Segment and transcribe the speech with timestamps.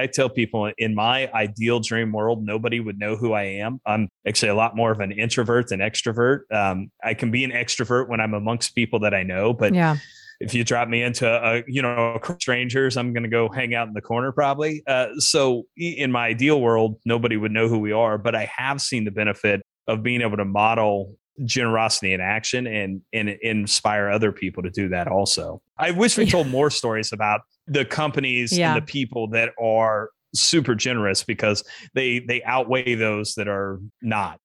[0.00, 3.80] I tell people in my ideal dream world, nobody would know who I am.
[3.86, 6.50] I'm actually a lot more of an introvert than extrovert.
[6.52, 9.96] Um, I can be an extrovert when I'm amongst people that I know, but yeah
[10.40, 13.86] if you drop me into a you know strangers i'm going to go hang out
[13.86, 17.92] in the corner probably uh, so in my ideal world nobody would know who we
[17.92, 21.14] are but i have seen the benefit of being able to model
[21.44, 26.26] generosity in action and and inspire other people to do that also i wish we
[26.26, 28.74] told more stories about the companies yeah.
[28.74, 34.38] and the people that are super generous because they they outweigh those that are not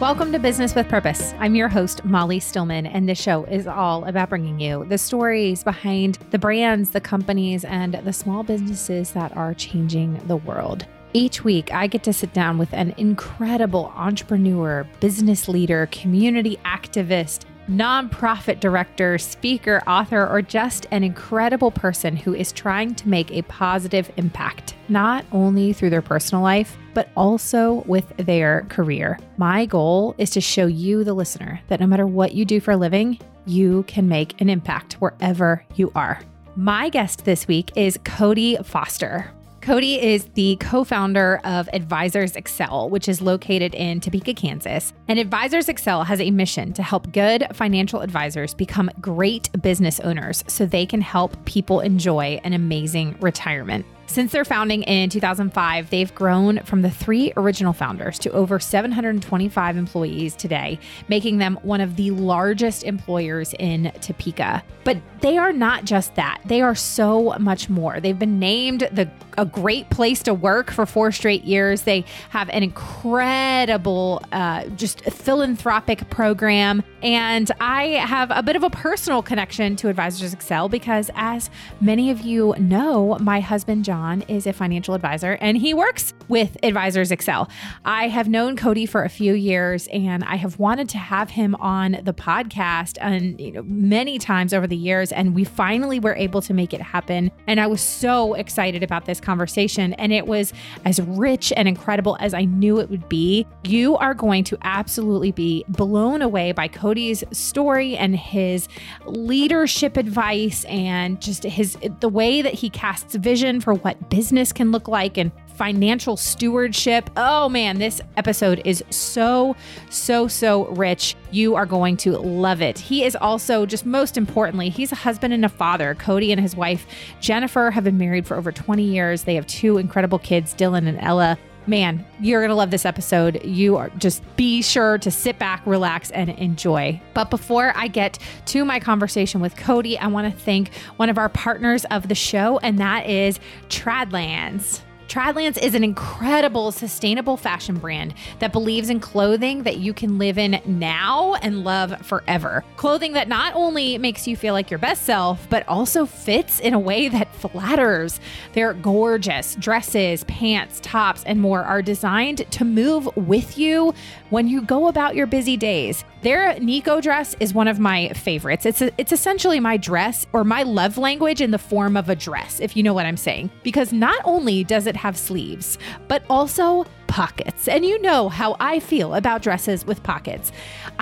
[0.00, 1.34] Welcome to Business with Purpose.
[1.38, 5.62] I'm your host, Molly Stillman, and this show is all about bringing you the stories
[5.62, 10.86] behind the brands, the companies, and the small businesses that are changing the world.
[11.12, 17.46] Each week, I get to sit down with an incredible entrepreneur, business leader, community activist,
[17.68, 23.42] nonprofit director, speaker, author, or just an incredible person who is trying to make a
[23.42, 29.18] positive impact, not only through their personal life, but also with their career.
[29.36, 32.70] My goal is to show you, the listener, that no matter what you do for
[32.70, 36.20] a living, you can make an impact wherever you are.
[36.54, 39.32] My guest this week is Cody Foster.
[39.60, 44.94] Cody is the co founder of Advisors Excel, which is located in Topeka, Kansas.
[45.06, 50.42] And Advisors Excel has a mission to help good financial advisors become great business owners
[50.46, 53.84] so they can help people enjoy an amazing retirement.
[54.10, 59.76] Since their founding in 2005, they've grown from the three original founders to over 725
[59.76, 64.64] employees today, making them one of the largest employers in Topeka.
[64.82, 68.00] But they are not just that, they are so much more.
[68.00, 69.08] They've been named the
[69.38, 71.82] a great place to work for four straight years.
[71.82, 76.82] They have an incredible, uh, just philanthropic program.
[77.00, 81.48] And I have a bit of a personal connection to Advisors Excel because, as
[81.80, 86.14] many of you know, my husband John John is a financial advisor and he works
[86.26, 87.50] with Advisors Excel.
[87.84, 91.54] I have known Cody for a few years and I have wanted to have him
[91.56, 96.14] on the podcast and you know many times over the years and we finally were
[96.14, 100.26] able to make it happen and I was so excited about this conversation and it
[100.26, 100.54] was
[100.86, 103.46] as rich and incredible as I knew it would be.
[103.64, 108.66] You are going to absolutely be blown away by Cody's story and his
[109.04, 114.52] leadership advice and just his the way that he casts vision for what what business
[114.52, 117.10] can look like and financial stewardship.
[117.16, 119.56] Oh man, this episode is so,
[119.90, 121.16] so, so rich.
[121.32, 122.78] You are going to love it.
[122.78, 125.96] He is also, just most importantly, he's a husband and a father.
[125.96, 126.86] Cody and his wife,
[127.20, 129.24] Jennifer, have been married for over 20 years.
[129.24, 133.44] They have two incredible kids, Dylan and Ella man, you're going to love this episode.
[133.44, 137.00] You are just be sure to sit back, relax, and enjoy.
[137.14, 141.18] But before I get to my conversation with Cody, I want to thank one of
[141.18, 143.38] our partners of the show, and that is
[143.68, 144.82] Tradlands.
[145.10, 150.38] Tradlands is an incredible sustainable fashion brand that believes in clothing that you can live
[150.38, 152.62] in now and love forever.
[152.76, 156.74] Clothing that not only makes you feel like your best self, but also fits in
[156.74, 158.20] a way that flatters.
[158.52, 159.56] They're gorgeous.
[159.56, 163.92] Dresses, pants, tops, and more are designed to move with you
[164.30, 166.04] when you go about your busy days.
[166.22, 168.66] Their Nico dress is one of my favorites.
[168.66, 172.16] It's a, it's essentially my dress or my love language in the form of a
[172.16, 173.50] dress, if you know what I'm saying.
[173.62, 177.66] Because not only does it have sleeves, but also pockets.
[177.66, 180.52] And you know how I feel about dresses with pockets.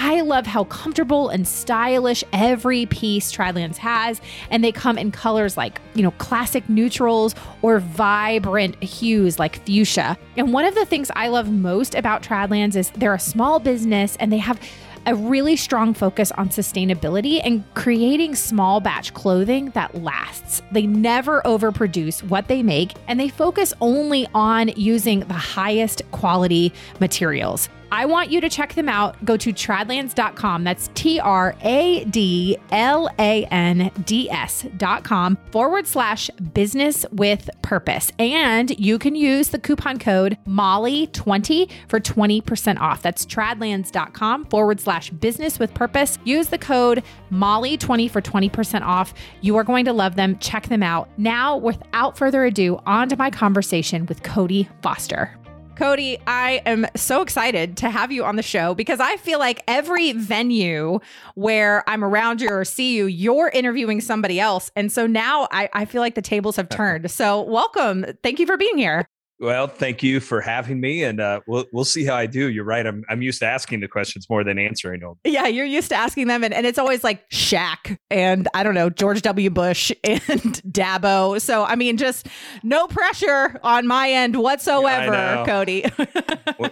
[0.01, 5.57] I love how comfortable and stylish every piece Tradlands has, and they come in colors
[5.57, 10.17] like, you know, classic neutrals or vibrant hues like fuchsia.
[10.37, 14.17] And one of the things I love most about Tradlands is they're a small business
[14.21, 14.61] and they have
[15.05, 20.63] a really strong focus on sustainability and creating small batch clothing that lasts.
[20.71, 26.73] They never overproduce what they make and they focus only on using the highest quality
[27.01, 27.69] materials.
[27.91, 29.23] I want you to check them out.
[29.25, 30.65] Go to tradlands.com.
[30.65, 38.13] That's T R A D L A N D S.com forward slash business with purpose.
[38.19, 43.03] And you can use the coupon code Molly20 for 20% off.
[43.03, 46.19] That's tradlands.com forward slash business with purpose.
[46.25, 47.03] Use the code
[47.33, 49.15] Molly20 for 20% off.
[49.41, 50.39] You are going to love them.
[50.39, 51.09] Check them out.
[51.17, 55.39] Now, without further ado, on to my conversation with Cody Foster.
[55.79, 59.63] Cody, I am so excited to have you on the show because I feel like
[59.69, 60.99] every venue
[61.37, 64.73] where I'm around you or see you, you're interviewing somebody else.
[64.75, 67.09] And so now I, I feel like the tables have turned.
[67.13, 68.05] So welcome.
[68.25, 69.07] Thank you for being here.
[69.41, 72.49] Well, thank you for having me, and uh, we'll we'll see how I do.
[72.49, 72.85] You're right.
[72.85, 75.15] I'm I'm used to asking the questions more than answering them.
[75.25, 78.75] Yeah, you're used to asking them, and, and it's always like Shaq and I don't
[78.75, 79.49] know George W.
[79.51, 81.41] Bush and Dabo.
[81.41, 82.27] So I mean, just
[82.65, 85.85] no pressure on my end whatsoever, Cody.
[86.59, 86.71] well,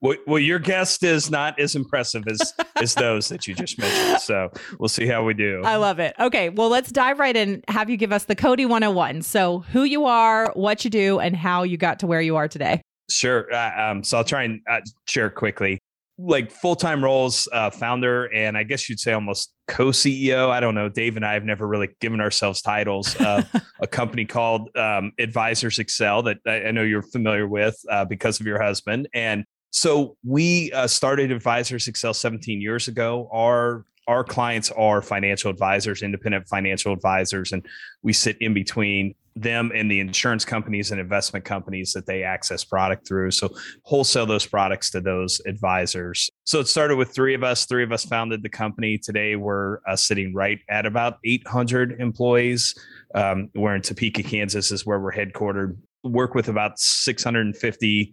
[0.00, 4.20] well, well, your guest is not as impressive as as those that you just mentioned.
[4.22, 4.50] So
[4.80, 5.62] we'll see how we do.
[5.64, 6.16] I love it.
[6.18, 7.62] Okay, well, let's dive right in.
[7.68, 9.22] Have you give us the Cody 101?
[9.22, 12.48] So who you are, what you do, and how you got to where you are
[12.48, 12.82] today?
[13.10, 13.52] Sure.
[13.52, 15.78] Uh, um, so I'll try and uh, share quickly.
[16.20, 20.50] Like full time roles, uh, founder, and I guess you'd say almost co CEO.
[20.50, 20.88] I don't know.
[20.88, 23.14] Dave and I have never really given ourselves titles.
[23.20, 23.48] Of
[23.80, 28.40] a company called um, Advisors Excel that I, I, know you're familiar with uh, because
[28.40, 29.08] of your husband.
[29.14, 33.28] And so we uh, started Advisors Excel 17 years ago.
[33.32, 37.64] Our our clients are financial advisors, independent financial advisors, and
[38.02, 42.64] we sit in between them and the insurance companies and investment companies that they access
[42.64, 43.30] product through.
[43.30, 43.50] So
[43.82, 46.30] wholesale those products to those advisors.
[46.44, 47.64] So it started with three of us.
[47.66, 48.98] Three of us founded the company.
[48.98, 52.74] Today we're uh, sitting right at about 800 employees.
[53.14, 55.76] Um, we're in Topeka, Kansas, is where we're headquartered.
[56.04, 58.12] Work with about 650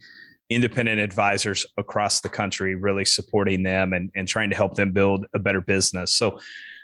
[0.49, 5.25] independent advisors across the country, really supporting them and, and trying to help them build
[5.33, 6.13] a better business.
[6.13, 6.39] So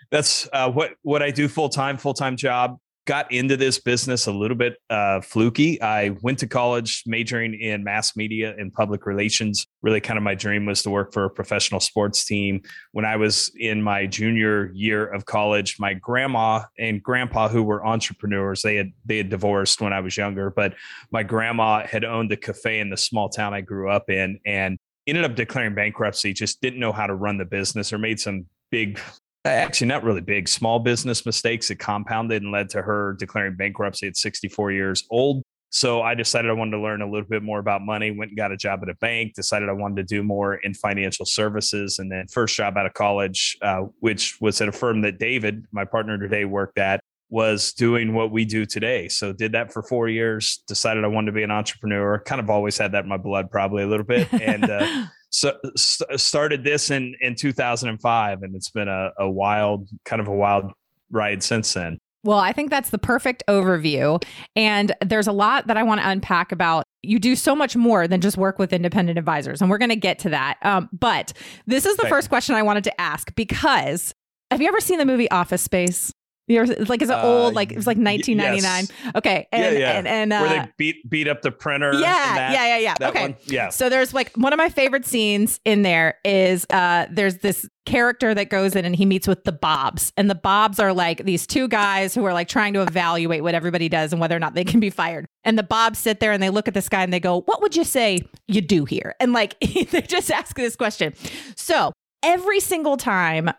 [0.09, 4.27] that's uh, what what I do full time, full time job got into this business
[4.27, 5.81] a little bit uh, fluky.
[5.81, 9.65] I went to college majoring in mass media and public relations.
[9.81, 12.61] Really, kind of my dream was to work for a professional sports team.
[12.91, 17.85] When I was in my junior year of college, my grandma and grandpa, who were
[17.85, 20.51] entrepreneurs, they had they had divorced when I was younger.
[20.51, 20.75] But
[21.11, 24.77] my grandma had owned a cafe in the small town I grew up in, and
[25.07, 26.33] ended up declaring bankruptcy.
[26.33, 28.99] Just didn't know how to run the business, or made some big
[29.45, 30.47] actually not really big.
[30.47, 35.43] Small business mistakes that compounded and led to her declaring bankruptcy at 64 years old.
[35.73, 38.37] So i decided i wanted to learn a little bit more about money went and
[38.37, 41.99] got a job at a bank decided i wanted to do more in financial services
[41.99, 45.65] and then first job out of college uh, which was at a firm that david
[45.71, 46.99] my partner today worked at
[47.31, 49.07] was doing what we do today.
[49.07, 52.49] So did that for four years decided i wanted to be an entrepreneur kind of
[52.49, 56.91] always had that in my blood probably a little bit and uh, so, started this
[56.91, 60.71] in in 2005 and it's been a, a wild kind of a wild
[61.09, 64.23] ride since then well, I think that's the perfect overview.
[64.55, 66.83] And there's a lot that I want to unpack about.
[67.01, 69.95] You do so much more than just work with independent advisors, and we're going to
[69.95, 70.57] get to that.
[70.61, 71.33] Um, but
[71.65, 74.13] this is the first question I wanted to ask because
[74.51, 76.11] have you ever seen the movie Office Space?
[76.47, 77.51] You're like, is it old?
[77.51, 78.85] Uh, like it was like 1999.
[79.03, 79.15] Yes.
[79.15, 79.91] Okay, and yeah, yeah.
[79.97, 81.93] and, and uh, where they uh, beat beat up the printer.
[81.93, 83.09] Yeah, that, yeah, yeah, yeah.
[83.09, 83.35] Okay, one?
[83.45, 83.69] yeah.
[83.69, 88.33] So there's like one of my favorite scenes in there is uh there's this character
[88.33, 91.45] that goes in and he meets with the Bobs, and the Bobs are like these
[91.45, 94.53] two guys who are like trying to evaluate what everybody does and whether or not
[94.53, 95.27] they can be fired.
[95.43, 97.61] And the Bobs sit there and they look at this guy and they go, "What
[97.61, 99.59] would you say you do here?" And like
[99.91, 101.13] they just ask this question.
[101.55, 103.51] So every single time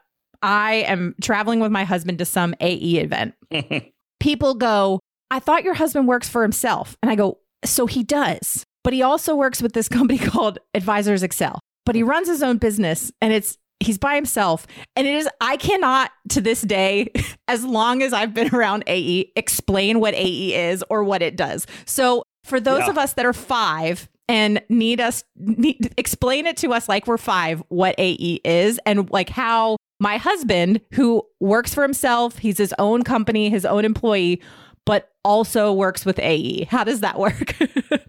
[0.42, 3.34] I am traveling with my husband to some AE event,
[4.20, 5.00] people go,
[5.30, 6.96] I thought your husband works for himself.
[7.02, 8.64] And I go, so he does.
[8.84, 11.60] But he also works with this company called Advisors Excel.
[11.84, 14.66] But he runs his own business and it's he's by himself.
[14.94, 17.10] And it is I cannot to this day,
[17.48, 21.66] as long as I've been around AE, explain what AE is or what it does.
[21.84, 22.90] So for those yeah.
[22.90, 27.18] of us that are five and need us need, explain it to us like we're
[27.18, 32.74] five what AE is and like how my husband, who works for himself, he's his
[32.80, 34.42] own company, his own employee,
[34.84, 36.64] but also works with AE.
[36.64, 37.54] How does that work?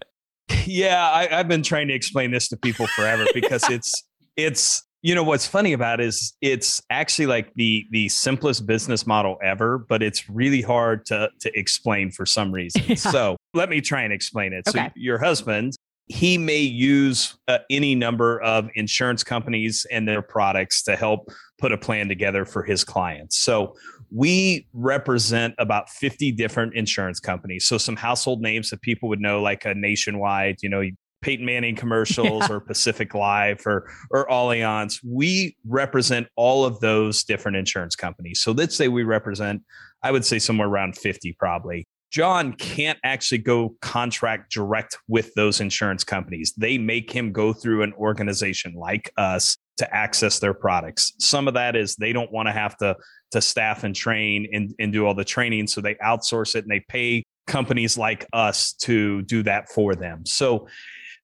[0.66, 4.02] yeah, I, have been trying to explain this to people forever because it's
[4.36, 9.06] it's you know what's funny about it is it's actually like the the simplest business
[9.06, 12.82] model ever, but it's really hard to to explain for some reason.
[12.88, 12.96] Yeah.
[12.96, 14.66] So let me try and explain it.
[14.66, 14.86] Okay.
[14.86, 15.74] So your husband
[16.06, 21.72] he may use uh, any number of insurance companies and their products to help put
[21.72, 23.38] a plan together for his clients.
[23.38, 23.74] So
[24.10, 27.66] we represent about 50 different insurance companies.
[27.66, 30.82] So some household names that people would know, like a nationwide, you know,
[31.22, 32.56] Peyton Manning commercials yeah.
[32.56, 34.98] or Pacific Life or or Allianz.
[35.02, 38.40] We represent all of those different insurance companies.
[38.42, 39.62] So let's say we represent,
[40.02, 41.88] I would say somewhere around 50 probably.
[42.14, 46.54] John can't actually go contract direct with those insurance companies.
[46.56, 51.14] They make him go through an organization like us to access their products.
[51.18, 52.96] Some of that is they don't want to have to
[53.32, 55.66] to staff and train and, and do all the training.
[55.66, 60.24] So they outsource it and they pay companies like us to do that for them.
[60.24, 60.68] So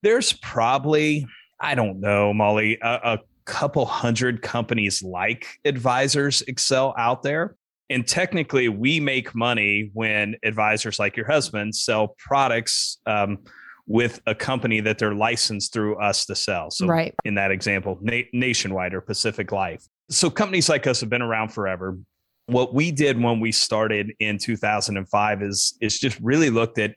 [0.02, 1.24] there's probably,
[1.60, 7.54] I don't know, Molly, a, a couple hundred companies like Advisors Excel out there.
[7.90, 13.38] And technically, we make money when advisors like your husband sell products um,
[13.86, 16.70] with a company that they're licensed through us to sell.
[16.70, 17.12] So, right.
[17.24, 19.84] in that example, Na- Nationwide or Pacific Life.
[20.08, 21.98] So, companies like us have been around forever.
[22.46, 26.94] What we did when we started in 2005 is is just really looked at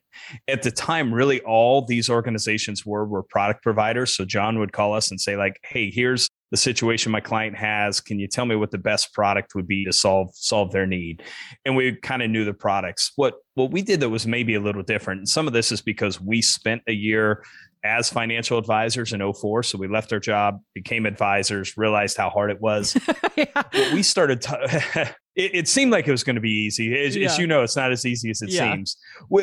[0.48, 4.96] at the time really all these organizations were were product providers so John would call
[4.96, 8.56] us and say like hey here's the situation my client has can you tell me
[8.56, 11.24] what the best product would be to solve solve their need
[11.66, 14.60] and we kind of knew the products what what we did that was maybe a
[14.60, 17.44] little different and some of this is because we spent a year
[17.84, 22.52] as financial advisors in 04 so we left our job became advisors realized how hard
[22.52, 22.96] it was
[23.36, 23.64] yeah.
[23.92, 24.54] we started t-
[25.36, 27.32] it, it, seemed like it was going to be easy as, yeah.
[27.32, 28.72] as, you know it's not as easy as it yeah.
[28.72, 28.96] seems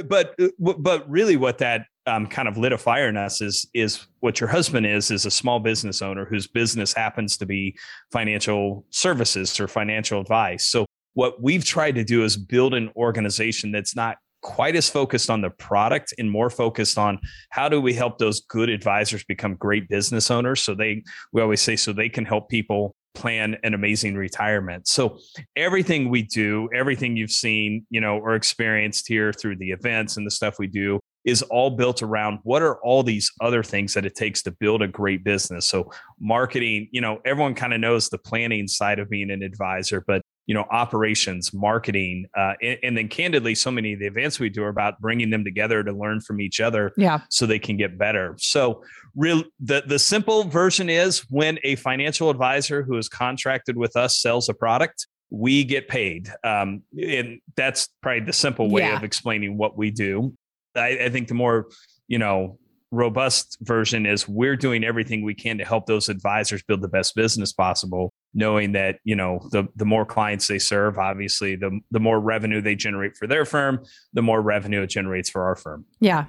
[0.07, 0.47] but uh,
[0.79, 4.40] but really what that um, kind of lit a fire in us is is what
[4.40, 7.76] your husband is is a small business owner whose business happens to be
[8.11, 10.66] financial services or financial advice.
[10.66, 15.28] So what we've tried to do is build an organization that's not quite as focused
[15.28, 17.19] on the product and more focused on
[17.50, 21.02] how do we help those good advisors become great business owners so they
[21.33, 24.87] we always say so they can help people plan an amazing retirement.
[24.87, 25.19] So
[25.57, 30.26] everything we do, everything you've seen, you know, or experienced here through the events and
[30.26, 34.06] the stuff we do is all built around what are all these other things that
[34.06, 35.68] it takes to build a great business.
[35.68, 40.02] So marketing, you know, everyone kind of knows the planning side of being an advisor,
[40.06, 44.40] but you know, operations, marketing, uh, and, and, then candidly, so many of the events
[44.40, 47.60] we do are about bringing them together to learn from each other, yeah, so they
[47.60, 48.34] can get better.
[48.38, 48.82] So,
[49.14, 54.20] real the the simple version is when a financial advisor who is contracted with us
[54.20, 58.96] sells a product, we get paid, um, and that's probably the simple way yeah.
[58.96, 60.34] of explaining what we do.
[60.76, 61.68] I, I think the more
[62.08, 62.58] you know
[62.90, 67.14] robust version is we're doing everything we can to help those advisors build the best
[67.14, 71.99] business possible knowing that you know the the more clients they serve obviously the the
[71.99, 73.82] more revenue they generate for their firm
[74.12, 76.26] the more revenue it generates for our firm yeah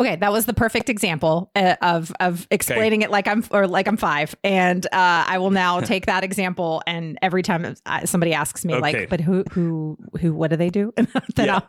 [0.00, 3.06] okay that was the perfect example uh, of of explaining okay.
[3.06, 6.82] it like i'm or like i'm five and uh, i will now take that example
[6.86, 7.74] and every time
[8.04, 8.80] somebody asks me okay.
[9.00, 10.92] like but who who who what do they do
[11.36, 11.60] then yeah.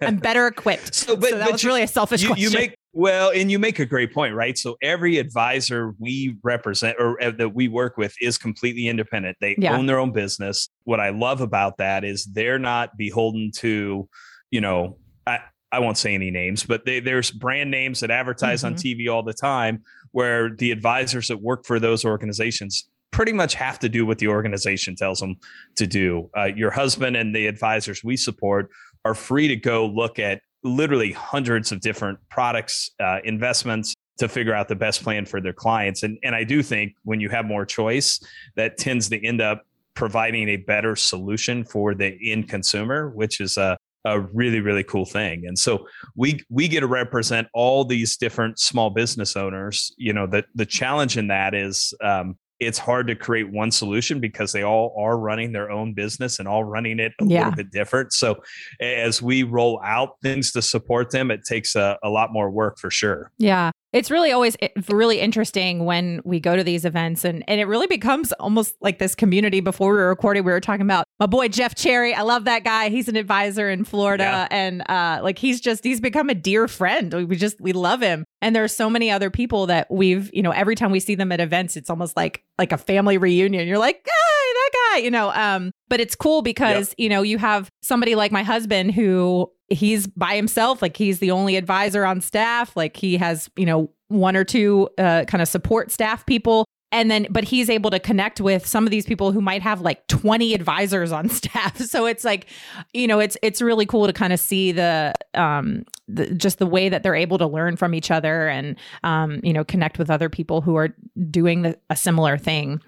[0.00, 2.50] i'm better equipped so, but, so that was you, really a selfish you, question you
[2.50, 4.58] make well, and you make a great point, right?
[4.58, 9.36] So every advisor we represent or uh, that we work with is completely independent.
[9.40, 9.76] They yeah.
[9.76, 10.68] own their own business.
[10.82, 14.08] What I love about that is they're not beholden to,
[14.50, 15.38] you know, I,
[15.70, 18.74] I won't say any names, but they, there's brand names that advertise mm-hmm.
[18.74, 23.54] on TV all the time where the advisors that work for those organizations pretty much
[23.54, 25.36] have to do what the organization tells them
[25.76, 26.28] to do.
[26.36, 28.70] Uh, your husband and the advisors we support
[29.04, 34.54] are free to go look at literally hundreds of different products, uh, investments to figure
[34.54, 36.02] out the best plan for their clients.
[36.02, 38.20] And, and I do think when you have more choice,
[38.56, 43.56] that tends to end up providing a better solution for the end consumer, which is
[43.56, 48.16] a, a really really cool thing and so we we get to represent all these
[48.16, 53.06] different small business owners you know the the challenge in that is um, it's hard
[53.06, 56.98] to create one solution because they all are running their own business and all running
[56.98, 57.44] it a yeah.
[57.44, 58.12] little bit different.
[58.12, 58.42] So
[58.80, 62.78] as we roll out things to support them, it takes a, a lot more work
[62.78, 63.30] for sure.
[63.38, 63.70] Yeah.
[63.92, 64.54] It's really always
[64.90, 68.98] really interesting when we go to these events and, and it really becomes almost like
[68.98, 69.60] this community.
[69.60, 72.12] Before we were recording, we were talking about my boy Jeff Cherry.
[72.12, 72.90] I love that guy.
[72.90, 74.48] He's an advisor in Florida yeah.
[74.50, 77.28] and uh, like he's just he's become a dear friend.
[77.28, 78.26] We just we love him.
[78.40, 81.14] And there are so many other people that we've, you know, every time we see
[81.14, 83.66] them at events, it's almost like like a family reunion.
[83.66, 85.32] You're like, hey, that guy, you know.
[85.32, 86.94] Um, but it's cool because, yep.
[86.98, 91.30] you know, you have somebody like my husband who he's by himself like he's the
[91.30, 95.48] only advisor on staff like he has you know one or two uh, kind of
[95.48, 99.32] support staff people and then but he's able to connect with some of these people
[99.32, 102.46] who might have like 20 advisors on staff so it's like
[102.92, 106.66] you know it's it's really cool to kind of see the um the, just the
[106.66, 110.10] way that they're able to learn from each other and um you know connect with
[110.10, 110.94] other people who are
[111.30, 112.80] doing the, a similar thing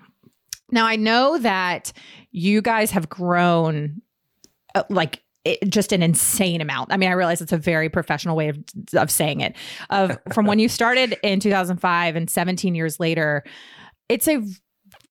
[0.71, 1.93] now i know that
[2.33, 4.01] you guys have grown
[4.75, 6.93] uh, like it, just an insane amount.
[6.93, 8.59] I mean, I realize it's a very professional way of,
[8.95, 9.57] of saying it.
[9.89, 13.43] Of from when you started in 2005 and 17 years later,
[14.11, 14.43] it's a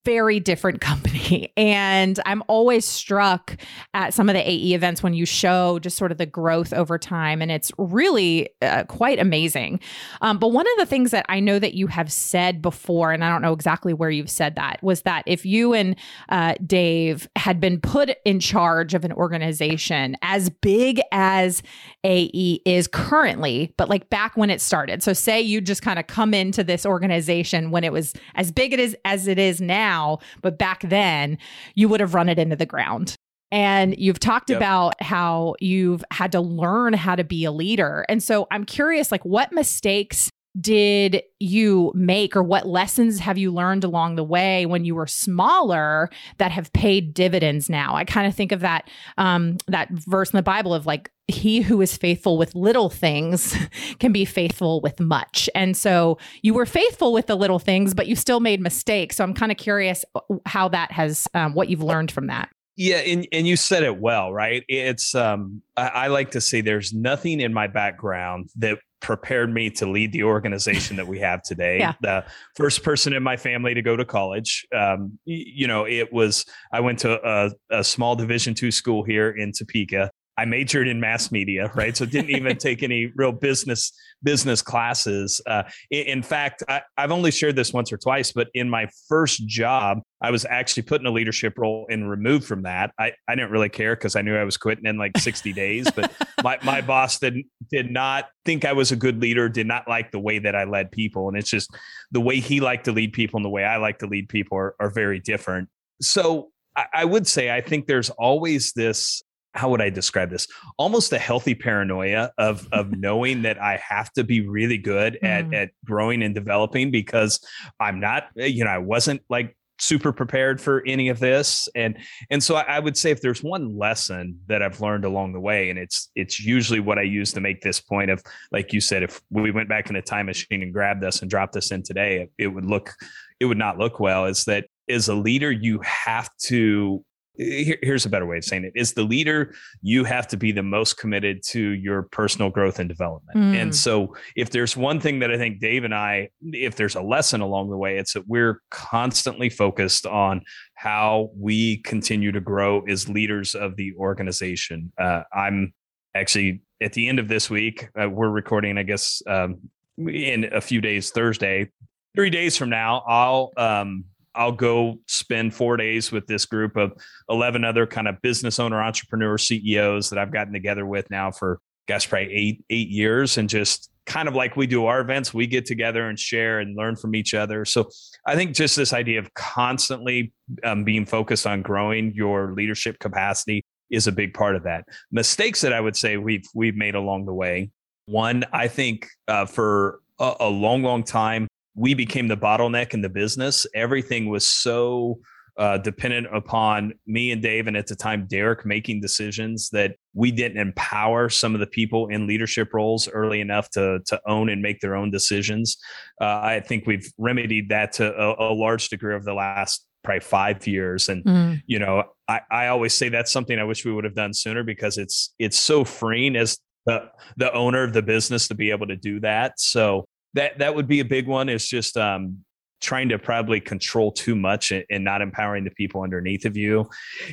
[0.10, 1.54] very different company.
[1.56, 3.58] And I'm always struck
[3.94, 6.98] at some of the AE events when you show just sort of the growth over
[6.98, 7.44] time.
[7.44, 9.80] And it's really uh, quite amazing.
[10.22, 13.24] Um, but one of the things that I know that you have said before, and
[13.24, 15.96] I don't know exactly where you've said that, was that if you and
[16.30, 21.62] uh, Dave had been put in charge of an organization as big as
[22.04, 25.04] AE is currently, but like back when it started.
[25.04, 28.74] So say you just kind of come into this organization when it was as big
[28.74, 29.99] it is as it is now,
[30.42, 31.38] but back then
[31.76, 33.16] you would have run it into the ground.
[33.52, 34.58] And you've talked yep.
[34.58, 38.06] about how you've had to learn how to be a leader.
[38.08, 40.30] And so I'm curious, like, what mistakes
[40.60, 45.08] did you make or what lessons have you learned along the way when you were
[45.08, 47.96] smaller that have paid dividends now?
[47.96, 51.62] I kind of think of that um, that verse in the bible of like he
[51.62, 53.56] who is faithful with little things
[54.00, 55.50] can be faithful with much.
[55.54, 59.18] And so you were faithful with the little things but you still made mistakes.
[59.18, 62.50] So i'm kind of curious uh, how that has um, what you've learned from that.
[62.76, 64.64] Yeah, and, and you said it well, right?
[64.70, 69.70] It's um I, I, like to say there's nothing in my background that prepared me
[69.70, 71.80] to lead the organization that we have today.
[71.80, 71.94] yeah.
[72.02, 72.26] The
[72.56, 74.66] first person in my family to go to college.
[74.76, 79.30] Um, you know, it was I went to a, a small Division two school here
[79.30, 80.12] in Topeka.
[80.40, 81.96] I majored in mass media, right?
[81.98, 83.92] So didn't even take any real business
[84.24, 85.42] business classes.
[85.46, 88.88] Uh, in, in, fact, I, have only shared this once or twice, but in my
[89.10, 92.92] first job, I was actually put in a leadership role and removed from that.
[92.98, 95.92] I, I didn't really care because I knew I was quitting in like 60 days,
[95.92, 96.12] but
[96.44, 100.12] my, my boss did, did not think I was a good leader, did not like
[100.12, 101.28] the way that I led people.
[101.28, 101.70] And it's just
[102.12, 104.58] the way he liked to lead people and the way I like to lead people
[104.58, 105.68] are, are very different.
[106.02, 109.22] So I, I would say I think there's always this
[109.60, 110.48] how would I describe this?
[110.78, 115.46] Almost a healthy paranoia of of knowing that I have to be really good at
[115.46, 115.54] mm.
[115.54, 117.46] at growing and developing because
[117.80, 121.98] I'm not, eh, you know, I wasn't like super prepared for any of this and
[122.30, 125.40] and so I, I, would say if there's one lesson that i've learned along the
[125.40, 128.82] way and it's it's usually what i use to make this point of like you
[128.82, 131.72] said if we went back in a time machine and grabbed us and dropped us
[131.72, 132.92] in today it, it would look
[133.40, 137.02] it would not look well is that as a leader you have to
[137.40, 138.74] here, here's a better way of saying it.
[138.76, 142.90] Is the leader you have to be the most committed to your personal growth and
[142.90, 143.38] development.
[143.38, 143.62] Mm.
[143.62, 147.02] and so if there's one thing that i think dave and i if there's a
[147.02, 150.42] lesson along the way it's that we're constantly focused on
[150.76, 154.92] how we continue to grow as leaders of the organization.
[155.00, 155.74] Uh, i'm
[156.16, 159.58] actually at the end of this week uh, we're recording i guess um,
[159.98, 161.70] in a few days thursday.
[162.16, 164.06] Three days from now i'll um,
[164.36, 166.94] I'll go spend four days with this group of
[167.30, 171.60] 11 other kind of business owner, entrepreneur CEOs that I've gotten together with now for,
[171.88, 173.38] gosh, probably eight, eight years.
[173.38, 176.76] And just kind of like we do our events, we get together and share and
[176.76, 177.64] learn from each other.
[177.64, 177.90] So
[178.26, 183.64] I think just this idea of constantly um, being focused on growing your leadership capacity
[183.90, 184.86] is a big part of that.
[185.12, 187.70] Mistakes that I would say we've we've made along the way.
[188.06, 191.48] One, I think uh, for a, a long, long time,
[191.80, 193.66] we became the bottleneck in the business.
[193.74, 195.18] Everything was so
[195.58, 200.30] uh, dependent upon me and Dave, and at the time, Derek making decisions that we
[200.30, 204.62] didn't empower some of the people in leadership roles early enough to, to own and
[204.62, 205.78] make their own decisions.
[206.20, 210.20] Uh, I think we've remedied that to a, a, large degree over the last probably
[210.20, 211.08] five years.
[211.08, 211.62] And, mm.
[211.66, 214.64] you know, I, I always say that's something I wish we would have done sooner
[214.64, 218.88] because it's, it's so freeing as the, the owner of the business to be able
[218.88, 219.60] to do that.
[219.60, 221.50] So that that would be a big one.
[221.50, 222.44] Is just um,
[222.82, 226.90] trying to probably control too much and, and not empowering the people underneath of you.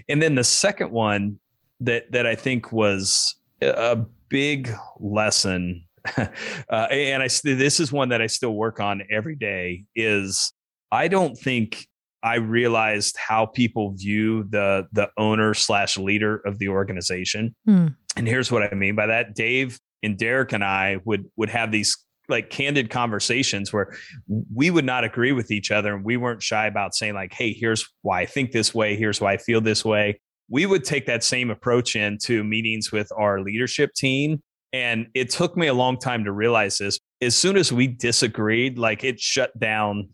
[0.08, 1.38] And then the second one
[1.80, 5.84] that that I think was a big lesson,
[6.16, 6.26] uh,
[6.70, 9.84] and I this is one that I still work on every day.
[9.94, 10.52] Is
[10.90, 11.86] I don't think
[12.22, 17.54] I realized how people view the the owner slash leader of the organization.
[17.66, 17.88] Hmm.
[18.16, 21.70] And here's what I mean by that: Dave and Derek and I would would have
[21.70, 21.96] these
[22.28, 23.96] like candid conversations where
[24.54, 27.52] we would not agree with each other and we weren't shy about saying like hey
[27.52, 31.06] here's why i think this way here's why i feel this way we would take
[31.06, 35.98] that same approach into meetings with our leadership team and it took me a long
[35.98, 40.08] time to realize this as soon as we disagreed like it shut down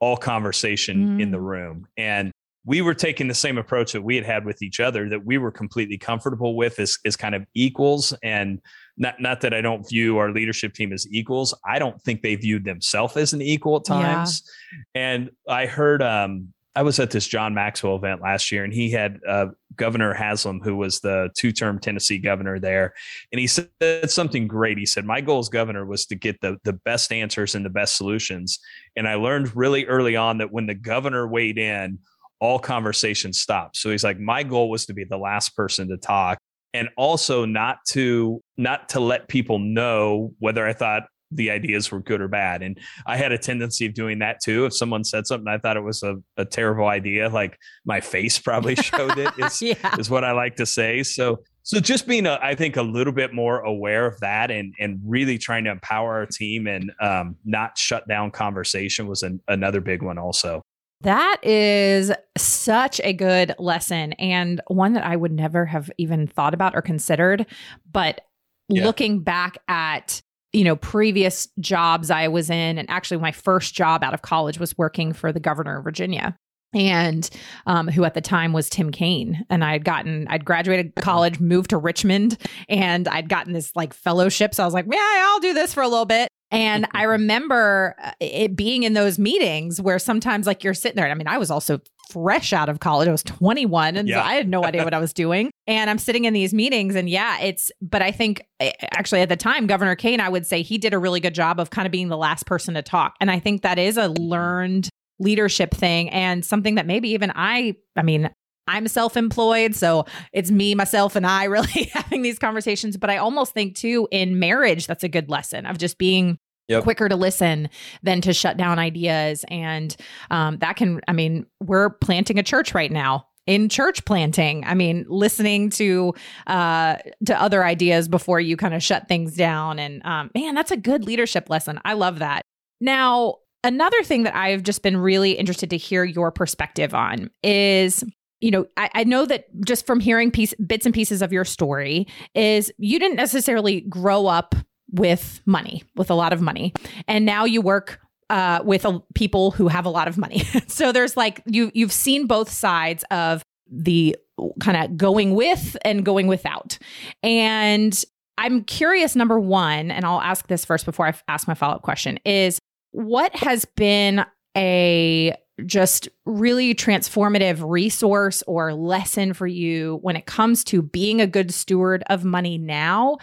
[0.00, 1.22] all conversation mm.
[1.22, 1.48] in the mm.
[1.48, 2.30] room and
[2.64, 5.38] we were taking the same approach that we had had with each other that we
[5.38, 8.60] were completely comfortable with as, as kind of equals and
[8.96, 11.52] not not that I don't view our leadership team as equals.
[11.64, 14.48] I don't think they viewed themselves as an equal at times.
[14.94, 15.02] Yeah.
[15.02, 18.90] And I heard um, I was at this John Maxwell event last year, and he
[18.90, 19.46] had uh,
[19.76, 22.94] Governor Haslam, who was the two-term Tennessee governor there,
[23.32, 23.68] and he said
[24.10, 24.78] something great.
[24.78, 27.70] He said, "My goal as governor was to get the the best answers and the
[27.70, 28.58] best solutions."
[28.96, 31.98] And I learned really early on that when the governor weighed in,
[32.40, 33.76] all conversation stopped.
[33.76, 36.38] So he's like, "My goal was to be the last person to talk."
[36.74, 42.00] and also not to not to let people know whether I thought the ideas were
[42.00, 42.62] good or bad.
[42.62, 44.66] And I had a tendency of doing that too.
[44.66, 48.38] If someone said something I thought it was a, a terrible idea, like my face
[48.38, 49.96] probably showed it is, yeah.
[49.98, 51.02] is what I like to say.
[51.02, 54.74] So so just being a, I think a little bit more aware of that and
[54.78, 59.40] and really trying to empower our team and um, not shut down conversation was an,
[59.48, 60.62] another big one also.
[61.00, 66.54] That is such a good lesson and one that I would never have even thought
[66.54, 67.46] about or considered.
[67.90, 68.22] But
[68.68, 68.84] yeah.
[68.84, 70.22] looking back at
[70.54, 74.60] you know, previous jobs I was in, and actually my first job out of college
[74.60, 76.36] was working for the governor of Virginia
[76.74, 77.28] and
[77.66, 79.44] um, who at the time was Tim Kaine.
[79.50, 83.94] And I had gotten, I'd graduated college, moved to Richmond, and I'd gotten this like
[83.94, 84.54] fellowship.
[84.54, 86.28] So I was like, yeah, I'll do this for a little bit.
[86.54, 91.10] And I remember uh, it being in those meetings where sometimes like you're sitting there.
[91.10, 93.08] I mean, I was also fresh out of college.
[93.08, 94.16] I was 21 and yeah.
[94.16, 95.50] so I had no idea what I was doing.
[95.66, 99.30] And I'm sitting in these meetings and yeah, it's but I think eh, actually at
[99.30, 101.86] the time Governor Kaine I would say he did a really good job of kind
[101.86, 103.14] of being the last person to talk.
[103.18, 107.76] And I think that is a learned leadership thing and something that maybe even I,
[107.96, 108.28] I mean,
[108.66, 109.74] I'm self employed.
[109.74, 112.96] So it's me, myself, and I really having these conversations.
[112.96, 116.38] But I almost think too in marriage, that's a good lesson of just being
[116.68, 116.82] Yep.
[116.82, 117.68] quicker to listen
[118.02, 119.44] than to shut down ideas.
[119.48, 119.94] And
[120.30, 124.64] um, that can, I mean, we're planting a church right now in church planting.
[124.64, 126.14] I mean, listening to
[126.46, 126.96] uh,
[127.26, 129.78] to other ideas before you kind of shut things down.
[129.78, 131.80] And um, man, that's a good leadership lesson.
[131.84, 132.42] I love that.
[132.80, 138.04] Now, Another thing that I've just been really interested to hear your perspective on is
[138.40, 141.46] you know, I, I, know that just from hearing piece, bits and pieces of your
[141.46, 144.54] story, is you didn't necessarily grow up
[144.94, 146.72] with money, with a lot of money,
[147.08, 150.44] and now you work uh, with a, people who have a lot of money.
[150.66, 154.16] so there's like you you've seen both sides of the
[154.60, 156.78] kind of going with and going without,
[157.22, 158.02] and
[158.38, 159.14] I'm curious.
[159.16, 162.58] Number one, and I'll ask this first before I ask my follow up question: is
[162.92, 164.24] what has been
[164.56, 171.26] a just really transformative resource or lesson for you when it comes to being a
[171.26, 173.18] good steward of money now,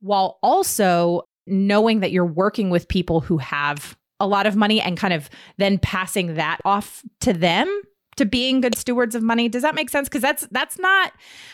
[0.00, 4.96] while also knowing that you're working with people who have a lot of money and
[4.96, 5.28] kind of
[5.58, 7.82] then passing that off to them
[8.16, 9.48] to being good stewards of money.
[9.48, 10.08] Does that make sense?
[10.08, 11.12] Because that's that's not.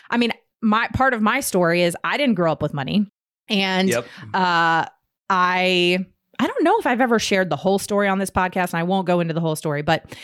[0.09, 3.05] I mean, my part of my story is I didn't grow up with money,
[3.49, 4.05] and yep.
[4.33, 4.85] uh,
[5.29, 6.05] I
[6.39, 8.83] I don't know if I've ever shared the whole story on this podcast, and I
[8.83, 10.15] won't go into the whole story, but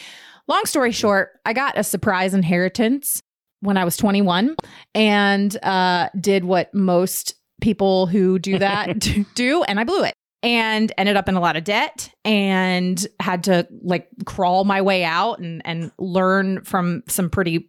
[0.47, 3.21] long story short, I got a surprise inheritance
[3.61, 4.55] when I was 21
[4.95, 10.91] and uh, did what most people who do that do, and I blew it and
[10.97, 15.39] ended up in a lot of debt and had to like crawl my way out
[15.39, 17.67] and and learn from some pretty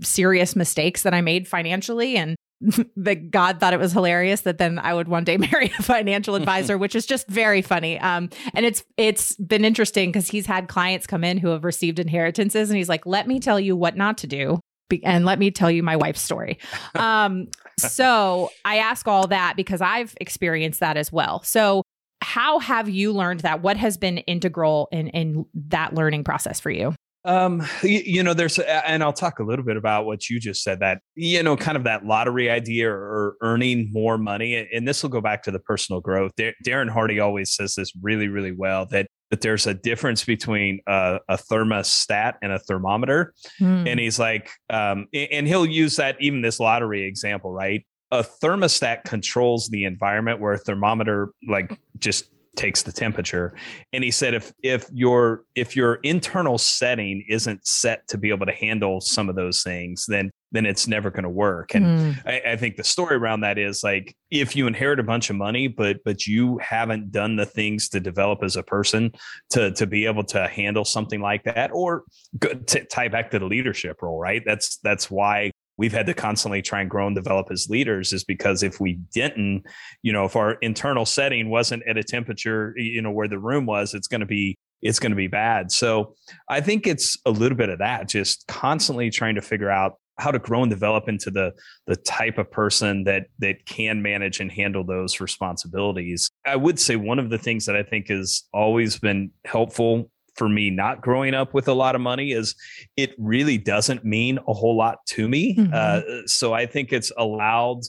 [0.00, 2.36] serious mistakes that I made financially and
[2.96, 6.34] that God thought it was hilarious that then I would one day marry a financial
[6.34, 7.98] advisor, which is just very funny.
[7.98, 11.98] Um, and it's it's been interesting because he's had clients come in who have received
[11.98, 14.60] inheritances, and he's like, "Let me tell you what not to do."
[15.02, 16.58] and let me tell you my wife's story.
[16.94, 21.42] Um, so I ask all that because I've experienced that as well.
[21.42, 21.82] So
[22.22, 23.62] how have you learned that?
[23.62, 26.94] What has been integral in in that learning process for you?
[27.26, 30.62] Um, you, you, know, there's, and I'll talk a little bit about what you just
[30.62, 34.68] said that, you know, kind of that lottery idea or, or earning more money.
[34.70, 36.32] And this will go back to the personal growth.
[36.66, 41.18] Darren Hardy always says this really, really well that, that there's a difference between a,
[41.28, 43.34] a thermostat and a thermometer.
[43.60, 43.88] Mm.
[43.88, 47.84] And he's like, um, and he'll use that, even this lottery example, right?
[48.10, 53.52] A thermostat controls the environment where a thermometer like just takes the temperature
[53.92, 58.46] and he said if if your if your internal setting isn't set to be able
[58.46, 62.26] to handle some of those things then then it's never going to work and mm.
[62.26, 65.36] I, I, think the story around that is like if you inherit a bunch of
[65.36, 69.12] money but but you haven't done the things to develop as a person
[69.50, 72.04] to to be able to handle something like that or
[72.40, 76.62] to tie back to the leadership role right that's that's why we've had to constantly
[76.62, 79.64] try and grow and develop as leaders is because if we didn't,
[80.02, 83.66] you know, if our internal setting wasn't at a temperature, you know, where the room
[83.66, 85.72] was, it's going to be it's going to be bad.
[85.72, 86.14] So
[86.48, 90.30] I think it's a little bit of that, just constantly trying to figure out how
[90.30, 91.52] to grow and develop into the
[91.86, 96.30] the type of person that that can manage and handle those responsibilities.
[96.46, 100.48] I would say one of the things that I think has always been helpful for
[100.48, 102.54] me not growing up with a lot of money is
[102.96, 105.56] it really doesn't mean a whole lot to me.
[105.56, 105.72] Mm-hmm.
[105.72, 107.80] Uh, so I think it's allowed.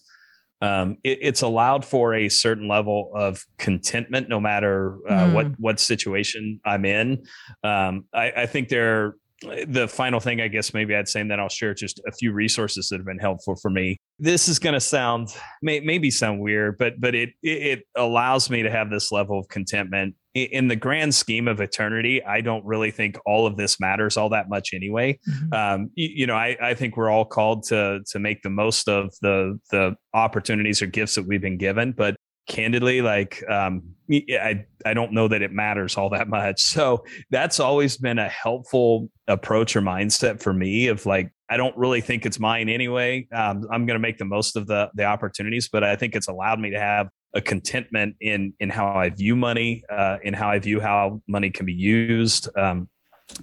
[0.62, 5.34] Um, it, it's allowed for a certain level of contentment, no matter uh, mm.
[5.34, 7.26] what what situation I'm in.
[7.64, 11.40] Um, I, I think there the final thing I guess maybe I'd say, and then
[11.40, 13.98] I'll share just a few resources that have been helpful for me.
[14.18, 15.30] This is going to sound
[15.62, 19.48] may, maybe sound weird, but but it it allows me to have this level of
[19.50, 24.18] contentment in the grand scheme of eternity, I don't really think all of this matters
[24.18, 25.18] all that much anyway.
[25.30, 25.54] Mm-hmm.
[25.54, 28.90] Um, you, you, know, I, I, think we're all called to to make the most
[28.90, 31.94] of the the opportunities or gifts that we've been given.
[31.94, 32.18] But
[32.48, 36.62] candidly, like um, I I don't know that it matters all that much.
[36.76, 40.88] So that's always been a helpful approach or mindset for me.
[40.88, 43.28] Of like, I don't really think it's mine anyway.
[43.32, 46.28] Um, I'm going to make the most of the the opportunities, but I think it's
[46.28, 50.50] allowed me to have a contentment in in how I view money, uh, in how
[50.50, 52.50] I view how money can be used.
[52.58, 52.90] Um,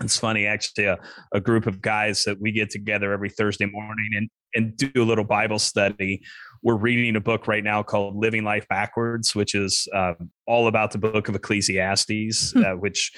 [0.03, 0.99] it's funny, actually, a,
[1.33, 5.05] a group of guys that we get together every Thursday morning and and do a
[5.05, 6.23] little Bible study
[6.63, 10.15] we're reading a book right now called Living Life Backwards, which is uh,
[10.47, 12.65] all about the book of Ecclesiastes, hmm.
[12.65, 13.13] uh, which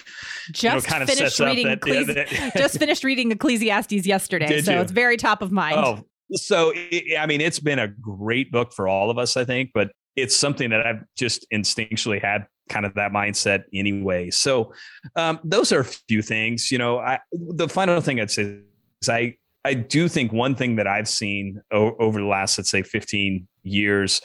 [0.50, 4.62] just you know, kind of finished reading that, Ecclesi- that, just finished reading Ecclesiastes yesterday,
[4.62, 4.80] so you?
[4.80, 5.76] it's very top of mind.
[5.76, 6.00] Oh,
[6.32, 6.72] so
[7.18, 10.34] I mean, it's been a great book for all of us, I think, but it's
[10.34, 14.30] something that I've just instinctually had kind of that mindset anyway.
[14.30, 14.72] So
[15.16, 16.70] um, those are a few things.
[16.70, 18.60] You know, I, the final thing I'd say
[19.02, 22.70] is I I do think one thing that I've seen o- over the last, let's
[22.70, 24.20] say, 15 years,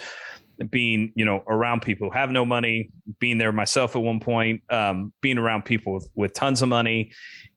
[0.70, 4.62] being you know around people who have no money, being there myself at one point,
[4.70, 7.12] um, being around people with, with tons of money,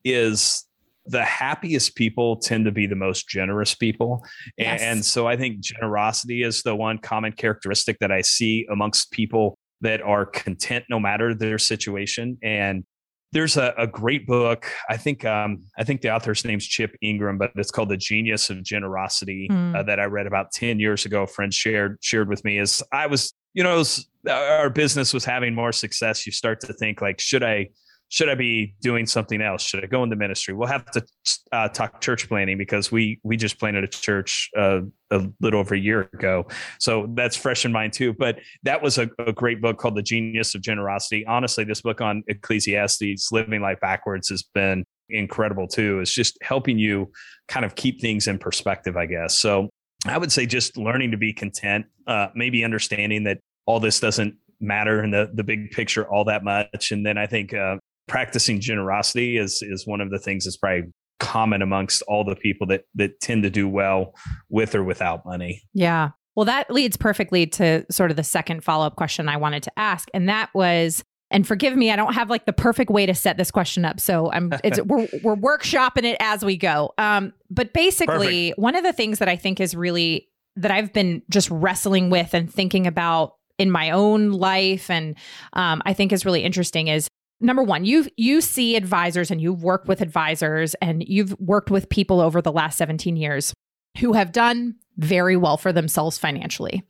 [0.05, 0.65] is
[1.07, 4.25] the happiest people tend to be the most generous people.
[4.57, 4.81] Yes.
[4.81, 9.11] And, and so I think generosity is the one common characteristic that I see amongst
[9.11, 12.39] people that are content no matter their situation.
[12.43, 12.85] And
[13.33, 14.71] there's a, a great book.
[14.89, 18.51] I think um, I think the author's name's Chip Ingram, but it's called The Genius
[18.51, 19.77] of Generosity mm.
[19.77, 21.23] uh, that I read about ten years ago.
[21.23, 25.25] A friend shared shared with me as I was, you know, was, our business was
[25.25, 26.27] having more success.
[26.27, 27.69] You start to think like, should I
[28.13, 29.63] should I be doing something else?
[29.63, 30.53] Should I go into ministry?
[30.53, 31.03] We'll have to
[31.51, 35.75] uh, talk church planting because we we just planted a church uh, a little over
[35.75, 36.47] a year ago,
[36.79, 38.13] so that's fresh in mind too.
[38.13, 41.25] But that was a, a, great book called The Genius of Generosity.
[41.25, 46.01] Honestly, this book on Ecclesiastes, living life backwards, has been incredible too.
[46.01, 47.11] It's just helping you
[47.49, 49.39] kind of keep things in perspective, I guess.
[49.39, 49.71] So
[50.07, 54.35] I would say just learning to be content, uh, maybe understanding that all this doesn't
[54.61, 56.93] matter in the the big picture all that much.
[56.93, 60.93] And then I think uh, practicing generosity is is one of the things that's probably
[61.23, 64.13] common amongst all the people that that tend to do well
[64.49, 65.63] with or without money.
[65.73, 66.11] Yeah.
[66.35, 69.79] Well, that leads perfectly to sort of the second follow up question I wanted to
[69.79, 73.15] ask, and that was, and forgive me, I don't have like the perfect way to
[73.15, 76.93] set this question up, so I'm it's we're we're workshopping it as we go.
[76.99, 78.59] Um, but basically, Perfect.
[78.59, 82.35] one of the things that I think is really that I've been just wrestling with
[82.35, 85.15] and thinking about in my own life, and
[85.53, 87.09] um, I think is really interesting is
[87.43, 91.89] number one, you you see advisors and you've worked with advisors and you've worked with
[91.89, 93.53] people over the last 17 years
[93.99, 96.83] who have done very well for themselves financially.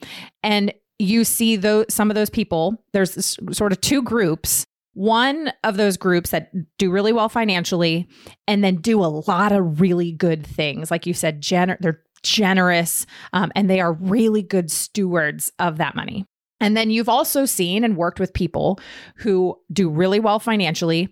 [0.42, 4.64] And you see those some of those people, there's sort of two groups.
[4.94, 8.08] One of those groups that do really well financially
[8.46, 10.90] and then do a lot of really good things.
[10.90, 15.94] Like you said, gener- they're generous um, and they are really good stewards of that
[15.94, 16.26] money.
[16.62, 18.79] And then you've also seen and worked with people
[19.16, 21.09] who do really well financially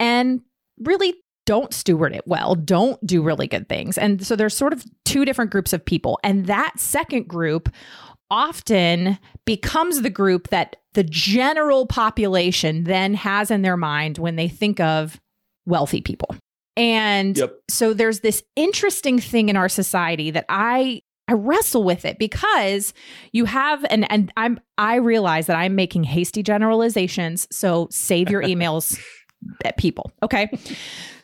[0.00, 0.40] and
[0.80, 1.14] really
[1.46, 3.98] don't steward it well, don't do really good things.
[3.98, 6.18] And so there's sort of two different groups of people.
[6.24, 7.68] And that second group
[8.30, 14.48] often becomes the group that the general population then has in their mind when they
[14.48, 15.20] think of
[15.66, 16.34] wealthy people.
[16.76, 17.54] And yep.
[17.68, 22.92] so there's this interesting thing in our society that I I wrestle with it because
[23.32, 27.48] you have and and I'm I realize that I'm making hasty generalizations.
[27.50, 28.98] So save your emails
[29.64, 30.10] at people.
[30.22, 30.50] Okay.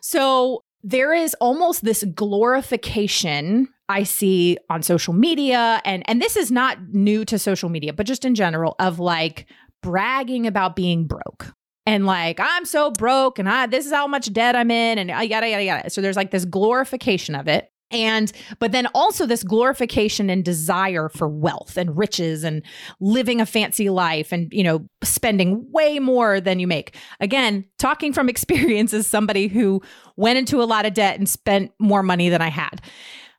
[0.01, 6.51] So there is almost this glorification I see on social media and and this is
[6.51, 9.47] not new to social media, but just in general of like
[9.83, 11.53] bragging about being broke
[11.87, 15.11] and like I'm so broke and I this is how much debt I'm in and
[15.11, 15.91] uh, yada yada yada.
[15.91, 17.71] So there's like this glorification of it.
[17.91, 22.63] And, but then also this glorification and desire for wealth and riches and
[23.01, 26.97] living a fancy life and, you know, spending way more than you make.
[27.19, 29.83] Again, talking from experience as somebody who
[30.17, 32.81] went into a lot of debt and spent more money than I had.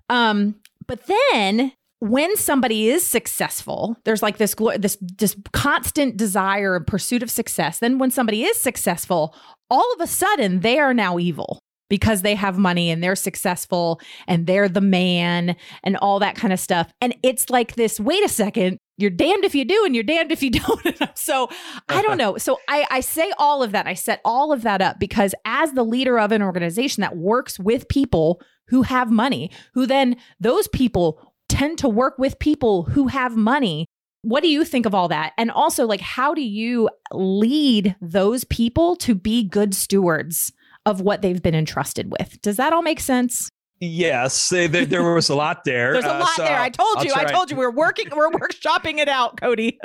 [0.09, 0.55] Um,
[0.87, 7.21] but then when somebody is successful, there's like this this this constant desire and pursuit
[7.21, 7.79] of success.
[7.79, 9.35] Then when somebody is successful,
[9.69, 11.61] all of a sudden they are now evil
[11.91, 16.54] because they have money and they're successful and they're the man and all that kind
[16.54, 16.89] of stuff.
[17.01, 20.32] And it's like this wait a second, you're damned if you do and you're damned
[20.32, 21.17] if you don't.
[21.17, 21.49] so
[21.89, 22.38] I don't know.
[22.38, 23.88] So I, I say all of that.
[23.88, 27.60] I set all of that up because as the leader of an organization that works
[27.60, 33.08] with people who have money, who then those people tend to work with people who
[33.08, 33.86] have money.
[34.21, 35.34] What do you think of all that?
[35.38, 40.54] And also, like, how do you lead those people to be good stewards
[40.85, 42.41] of what they've been entrusted with.
[42.41, 43.49] Does that all make sense?
[43.79, 45.93] Yes, there, there was a lot there.
[45.93, 46.59] There's a lot uh, so there.
[46.59, 47.13] I told I'll you.
[47.15, 47.57] I told you.
[47.57, 48.07] We're working.
[48.15, 49.79] We're workshopping it out, Cody.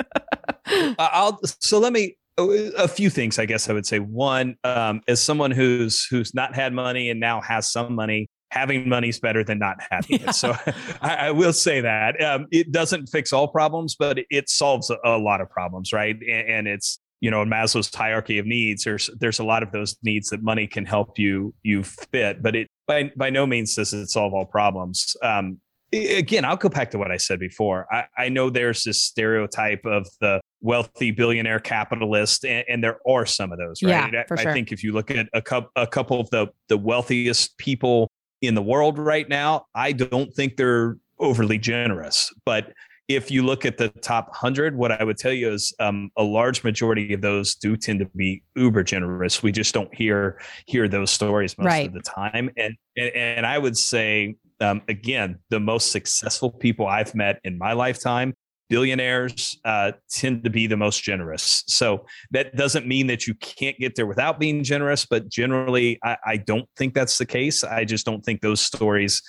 [0.99, 1.39] I'll.
[1.43, 2.15] So let me.
[2.39, 3.97] A few things, I guess I would say.
[3.97, 8.87] One, um, as someone who's who's not had money and now has some money, having
[8.87, 10.29] money is better than not having yeah.
[10.29, 10.33] it.
[10.35, 10.55] So
[11.01, 14.97] I, I, will say that um, it doesn't fix all problems, but it solves a,
[15.03, 16.15] a lot of problems, right?
[16.15, 19.71] And, and, it's you know in Maslow's hierarchy of needs, there's there's a lot of
[19.71, 23.75] those needs that money can help you you fit, but it by by no means
[23.75, 25.15] does it solve all problems.
[25.21, 25.59] Um,
[25.93, 27.87] again, I'll go back to what I said before.
[27.91, 33.25] I, I know there's this stereotype of the wealthy billionaire capitalist, and, and there are
[33.25, 34.11] some of those, right?
[34.11, 34.51] Yeah, for I, sure.
[34.51, 38.09] I think if you look at a, couple, a couple of the the wealthiest people
[38.41, 42.31] in the world right now, I don't think they're overly generous.
[42.45, 42.73] But
[43.07, 46.23] if you look at the top 100, what I would tell you is um, a
[46.23, 49.41] large majority of those do tend to be uber generous.
[49.41, 51.87] We just don't hear hear those stories most right.
[51.87, 52.49] of the time.
[52.57, 57.57] And, and, and I would say, um, again, the most successful people I've met in
[57.57, 58.33] my lifetime
[58.69, 61.63] billionaires uh, tend to be the most generous.
[61.67, 66.17] So that doesn't mean that you can't get there without being generous, but generally, I,
[66.25, 67.63] I don't think that's the case.
[67.63, 69.21] I just don't think those stories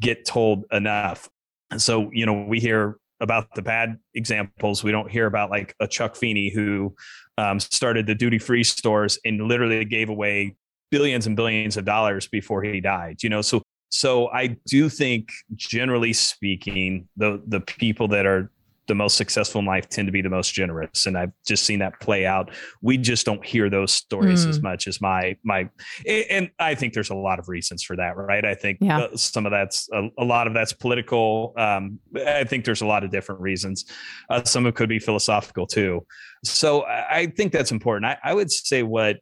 [0.00, 1.28] get told enough.
[1.76, 4.84] so, you know, we hear about the bad examples.
[4.84, 6.94] We don't hear about like a Chuck Feeney who
[7.36, 10.56] um, started the duty free stores and literally gave away
[10.90, 13.22] billions and billions of dollars before he died.
[13.22, 18.50] You know, so so I do think, generally speaking, the the people that are
[18.88, 21.06] the most successful in life tend to be the most generous.
[21.06, 22.50] And i've just seen that play out.
[22.82, 24.48] We just don't hear those stories mm.
[24.48, 25.68] as much as my my
[26.06, 28.44] and i think there's a lot of reasons for that right?
[28.44, 28.98] I think yeah.
[28.98, 31.54] Uh, some of that's a, a, lot of that's political.
[31.56, 33.84] Um, i think there's a lot of different reasons.
[34.30, 36.04] Uh, some of it could be philosophical too.
[36.44, 38.06] So i think that's important.
[38.06, 39.18] I, I would say what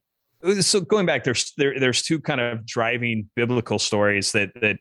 [0.61, 4.79] so going back there's there, there's two kind of driving biblical stories that that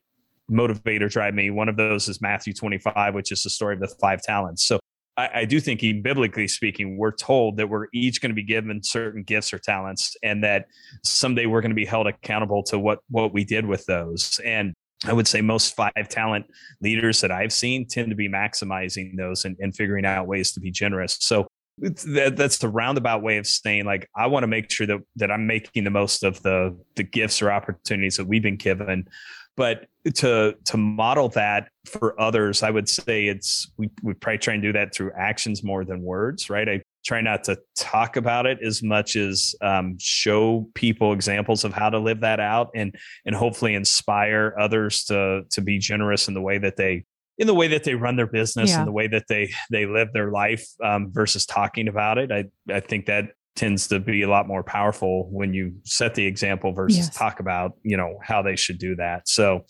[0.49, 1.49] motivate or drive me.
[1.49, 4.65] One of those is Matthew 25, which is the story of the five talents.
[4.65, 4.79] So
[5.17, 8.84] I, I do think, biblically speaking, we're told that we're each going to be given
[8.84, 10.65] certain gifts or talents, and that
[11.03, 14.39] someday we're going to be held accountable to what what we did with those.
[14.43, 14.73] And
[15.05, 16.45] I would say most five talent
[16.81, 20.60] leaders that I've seen tend to be maximizing those and, and figuring out ways to
[20.60, 21.17] be generous.
[21.19, 24.99] So that, that's the roundabout way of saying like I want to make sure that
[25.17, 29.08] that I'm making the most of the the gifts or opportunities that we've been given
[29.57, 34.53] but to to model that for others i would say it's we, we probably try
[34.53, 38.45] and do that through actions more than words right i try not to talk about
[38.45, 42.95] it as much as um, show people examples of how to live that out and
[43.25, 47.03] and hopefully inspire others to to be generous in the way that they
[47.37, 48.79] in the way that they run their business yeah.
[48.79, 52.45] and the way that they they live their life um, versus talking about it i
[52.73, 56.73] i think that tends to be a lot more powerful when you set the example
[56.73, 57.15] versus yes.
[57.15, 59.65] talk about you know how they should do that so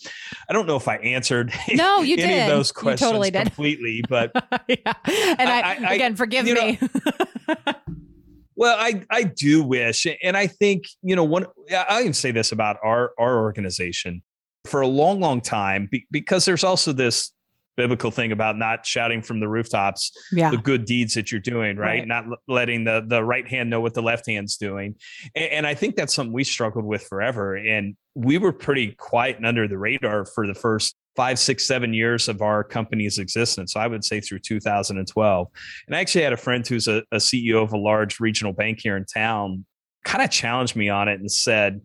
[0.50, 2.42] i don't know if i answered no you any did.
[2.44, 3.44] of those questions you totally did.
[3.44, 4.32] completely but
[4.68, 4.94] yeah.
[5.06, 7.56] and I, I, again forgive me know,
[8.56, 12.52] well i i do wish and i think you know one i can say this
[12.52, 14.24] about our our organization
[14.66, 17.32] for a long long time because there's also this
[17.76, 20.52] biblical thing about not shouting from the rooftops yeah.
[20.52, 22.08] the good deeds that you're doing right, right.
[22.08, 24.96] not letting the the right hand know what the left hand's doing
[25.36, 29.38] and, and, i think that's something we struggled with forever and we were pretty quiet
[29.38, 33.74] and under the radar for the first five six seven years of our company's existence
[33.74, 35.48] so i would say through 2012
[35.88, 38.80] and i actually had a friend who's a, a ceo of a large regional bank
[38.82, 39.66] here in town
[40.04, 41.82] kind of challenged me on it and said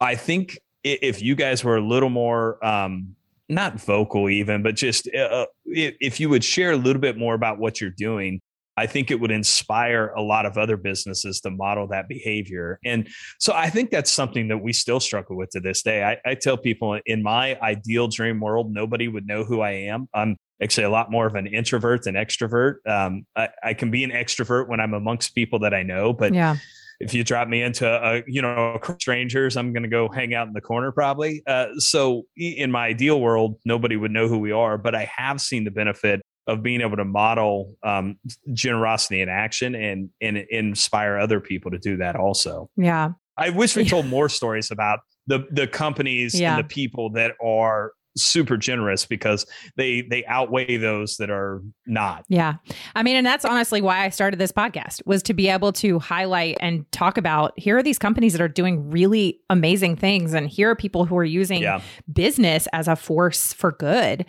[0.00, 3.14] i think if you guys were a little more um,
[3.54, 7.34] not vocal even, but just uh, uh if you would share a little bit more
[7.34, 8.40] about what you're doing,
[8.76, 12.78] I think it would inspire a lot of other businesses to model that behavior.
[12.84, 16.02] And so I think that's something that we still struggle with to this day.
[16.02, 20.08] I, I tell people in my ideal dream world, nobody would know who I am.
[20.14, 22.76] I'm actually a lot more of an introvert than extrovert.
[22.86, 26.32] Um, I, I, can be an extrovert when I'm amongst people that I know, but
[26.32, 26.56] yeah
[27.02, 30.46] if you drop me into a you know strangers i'm going to go hang out
[30.46, 31.42] in the corner probably.
[31.46, 35.40] Uh, so in my ideal world nobody would know who we are but i have
[35.40, 38.18] seen the benefit of being able to model um,
[38.52, 42.68] generosity in action and and inspire other people to do that also.
[42.76, 43.10] Yeah.
[43.36, 46.56] I wish we told more stories about the the companies yeah.
[46.56, 49.46] and the people that are super generous because
[49.76, 52.24] they they outweigh those that are not.
[52.28, 52.54] Yeah.
[52.94, 55.98] I mean and that's honestly why I started this podcast was to be able to
[55.98, 60.48] highlight and talk about here are these companies that are doing really amazing things and
[60.48, 61.80] here are people who are using yeah.
[62.12, 64.24] business as a force for good.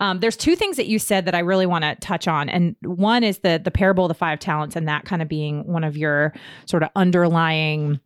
[0.00, 2.76] Um, there's two things that you said that I really want to touch on and
[2.82, 5.84] one is the the parable of the five talents and that kind of being one
[5.84, 6.34] of your
[6.66, 8.00] sort of underlying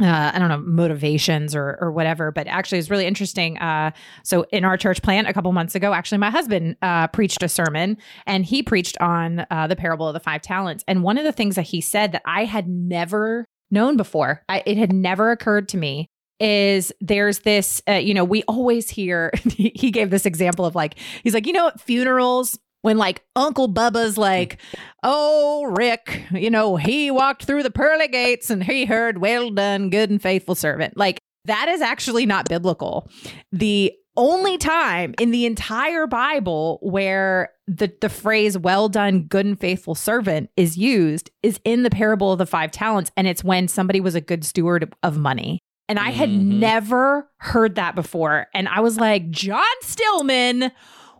[0.00, 2.30] uh, I don't know, motivations or or whatever.
[2.30, 3.58] But actually, it's really interesting.
[3.58, 3.90] Uh,
[4.22, 7.48] so in our church plant a couple months ago, actually, my husband uh, preached a
[7.48, 7.96] sermon,
[8.26, 10.84] and he preached on uh, the parable of the five talents.
[10.86, 14.62] And one of the things that he said that I had never known before, I,
[14.66, 16.06] it had never occurred to me,
[16.40, 17.82] is there's this.
[17.88, 19.32] Uh, you know, we always hear.
[19.48, 24.18] he gave this example of like he's like, you know, funerals when like Uncle Bubba's
[24.18, 24.58] like,
[25.02, 29.90] oh, Rick, you know, he walked through the pearly gates and he heard, well done,
[29.90, 30.96] good and faithful servant.
[30.96, 33.10] Like, that is actually not biblical.
[33.52, 39.58] The only time in the entire Bible where the, the phrase well done, good and
[39.58, 43.12] faithful servant is used is in the parable of the five talents.
[43.16, 45.60] And it's when somebody was a good steward of money.
[45.88, 46.58] And I had mm-hmm.
[46.58, 48.48] never heard that before.
[48.52, 50.70] And I was like, John Stillman,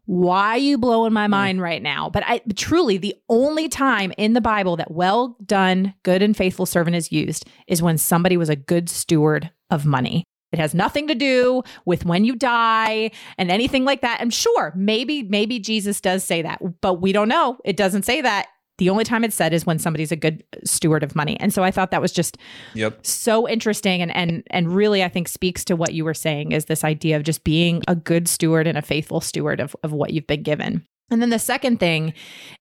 [0.09, 2.09] why are you blowing my mind right now?
[2.09, 6.65] But I truly, the only time in the Bible that well done, good and faithful
[6.65, 10.25] servant is used is when somebody was a good steward of money.
[10.51, 14.23] It has nothing to do with when you die and anything like that.
[14.23, 17.59] And sure, maybe, maybe Jesus does say that, but we don't know.
[17.63, 18.47] It doesn't say that
[18.79, 21.39] the only time it's said is when somebody's a good steward of money.
[21.41, 22.39] And so I thought that was just
[22.75, 23.05] yep.
[23.05, 26.67] so interesting and and and really I think speaks to what you were saying is
[26.67, 30.13] this idea of just being a good steward and a faithful steward of, of what
[30.13, 30.85] you've been given.
[31.11, 32.13] And then the second thing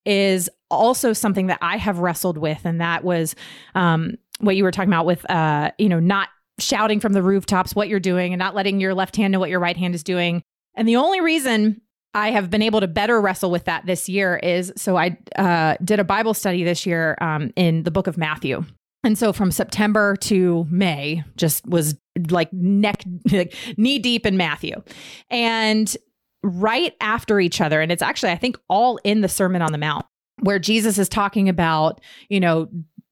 [0.05, 3.36] is also something that I have wrestled with, and that was
[3.76, 7.76] um, what you were talking about with, uh, you know, not shouting from the rooftops
[7.76, 10.03] what you're doing and not letting your left hand know what your right hand is
[10.03, 10.41] doing.
[10.76, 11.82] And the only reason
[12.18, 15.76] I have been able to better wrestle with that this year is so I uh,
[15.84, 18.65] did a Bible study this year um, in the book of Matthew.
[19.03, 21.95] And so from September to May, just was
[22.32, 24.82] like neck, like knee deep in Matthew.
[25.30, 25.95] And
[26.41, 29.78] right after each other, and it's actually, I think, all in the Sermon on the
[29.78, 30.07] Mount,
[30.39, 32.68] where Jesus is talking about, you know,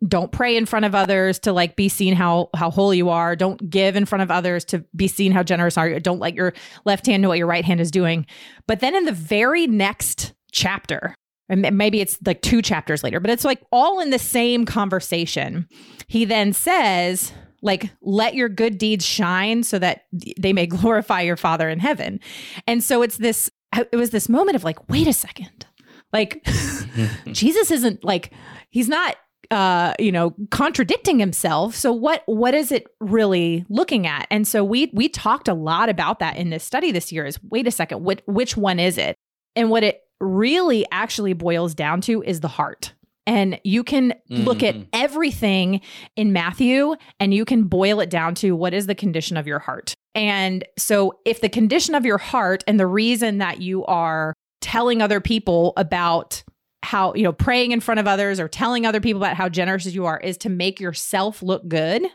[0.08, 3.36] don't pray in front of others to like be seen how how holy you are.
[3.36, 5.99] Don't give in front of others to be seen how generous are you.
[5.99, 6.53] Don't let your
[6.86, 8.26] left hand know what your right hand is doing.
[8.68, 11.16] But then in the very next chapter
[11.49, 15.68] and maybe it's like two chapters later but it's like all in the same conversation
[16.08, 17.34] he then says
[17.66, 20.06] like let your good deeds shine so that
[20.39, 22.22] they may glorify your father in heaven.
[22.68, 25.66] And so it's this uh, it was this moment of like wait a second.
[26.14, 26.47] Like
[27.32, 28.32] jesus isn't like
[28.70, 29.18] he's not
[29.52, 31.76] uh, you know, contradicting himself.
[31.76, 34.28] So what what is it really looking at?
[34.30, 37.26] And so we we talked a lot about that in this study this year.
[37.26, 39.16] Is wait a second, which which one is it?
[39.56, 42.93] And what it really actually boils down to is the heart.
[43.28, 44.43] And you can mm-hmm.
[44.43, 44.84] look at mm-hmm.
[44.93, 45.82] everything
[46.16, 49.60] in Matthew and you can boil it down to what is the condition of your
[49.60, 49.96] heart.
[50.14, 55.02] And so, if the condition of your heart and the reason that you are telling
[55.02, 56.43] other people about
[56.86, 59.86] how, you know, praying in front of others or telling other people about how generous
[59.88, 62.05] you are is to make yourself look good,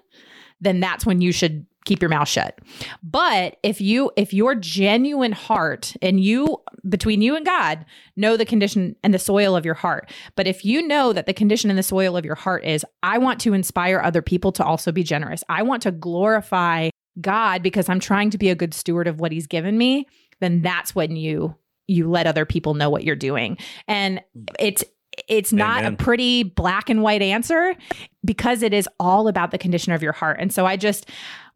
[0.61, 2.59] then that's when you should keep your mouth shut.
[3.03, 6.59] But if you if your genuine heart and you
[6.89, 7.85] between you and God
[8.17, 11.35] know the condition and the soil of your heart, but if you know that the
[11.35, 14.65] condition and the soil of your heart is I want to inspire other people to
[14.65, 15.43] also be generous.
[15.49, 16.91] I want to glorify
[17.21, 20.07] God because I'm trying to be a good steward of what he's given me,
[20.41, 21.57] then that's when you
[21.91, 23.59] you let other people know what you're doing.
[23.89, 24.23] And
[24.59, 24.85] it's
[25.29, 25.95] it's not Amen.
[25.95, 27.75] a pretty black and white answer
[28.25, 30.39] because it is all about the condition of your heart.
[30.41, 31.11] And so I just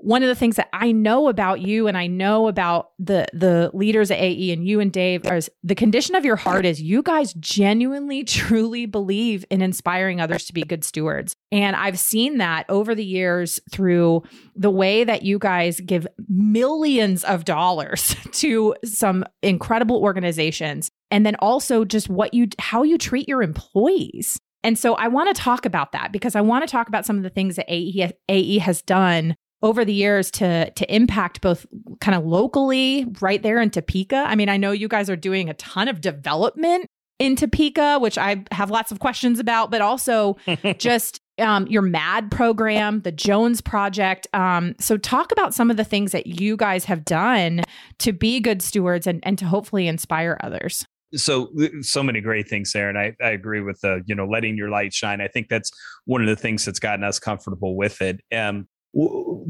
[0.05, 3.71] one of the things that I know about you and I know about the the
[3.73, 7.03] leaders at AE and you and Dave is the condition of your heart is you
[7.03, 11.35] guys genuinely truly believe in inspiring others to be good stewards.
[11.51, 14.25] And I've seen that over the years through
[14.55, 21.37] the way that you guys give millions of dollars to some incredible organizations and then
[21.37, 24.39] also just what you how you treat your employees.
[24.63, 27.17] And so I want to talk about that because I want to talk about some
[27.17, 31.67] of the things that AE, AE has done over the years to to impact both
[32.01, 34.25] kind of locally right there in Topeka.
[34.29, 36.87] I mean, I know you guys are doing a ton of development
[37.19, 40.37] in Topeka, which I have lots of questions about, but also
[40.79, 44.29] just um, your MAD program, the Jones Project.
[44.35, 47.63] Um, so, talk about some of the things that you guys have done
[48.01, 50.87] to be good stewards and, and to hopefully inspire others
[51.17, 51.49] so
[51.81, 54.69] so many great things there and I, I agree with the you know letting your
[54.69, 55.71] light shine i think that's
[56.07, 58.67] one of the things that's gotten us comfortable with it um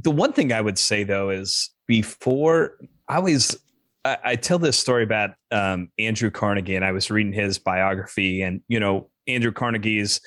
[0.03, 2.77] the one thing I would say though is before
[3.09, 3.57] I always
[4.05, 8.43] I, I tell this story about um, Andrew Carnegie, and I was reading his biography,
[8.43, 10.21] and you know Andrew Carnegie's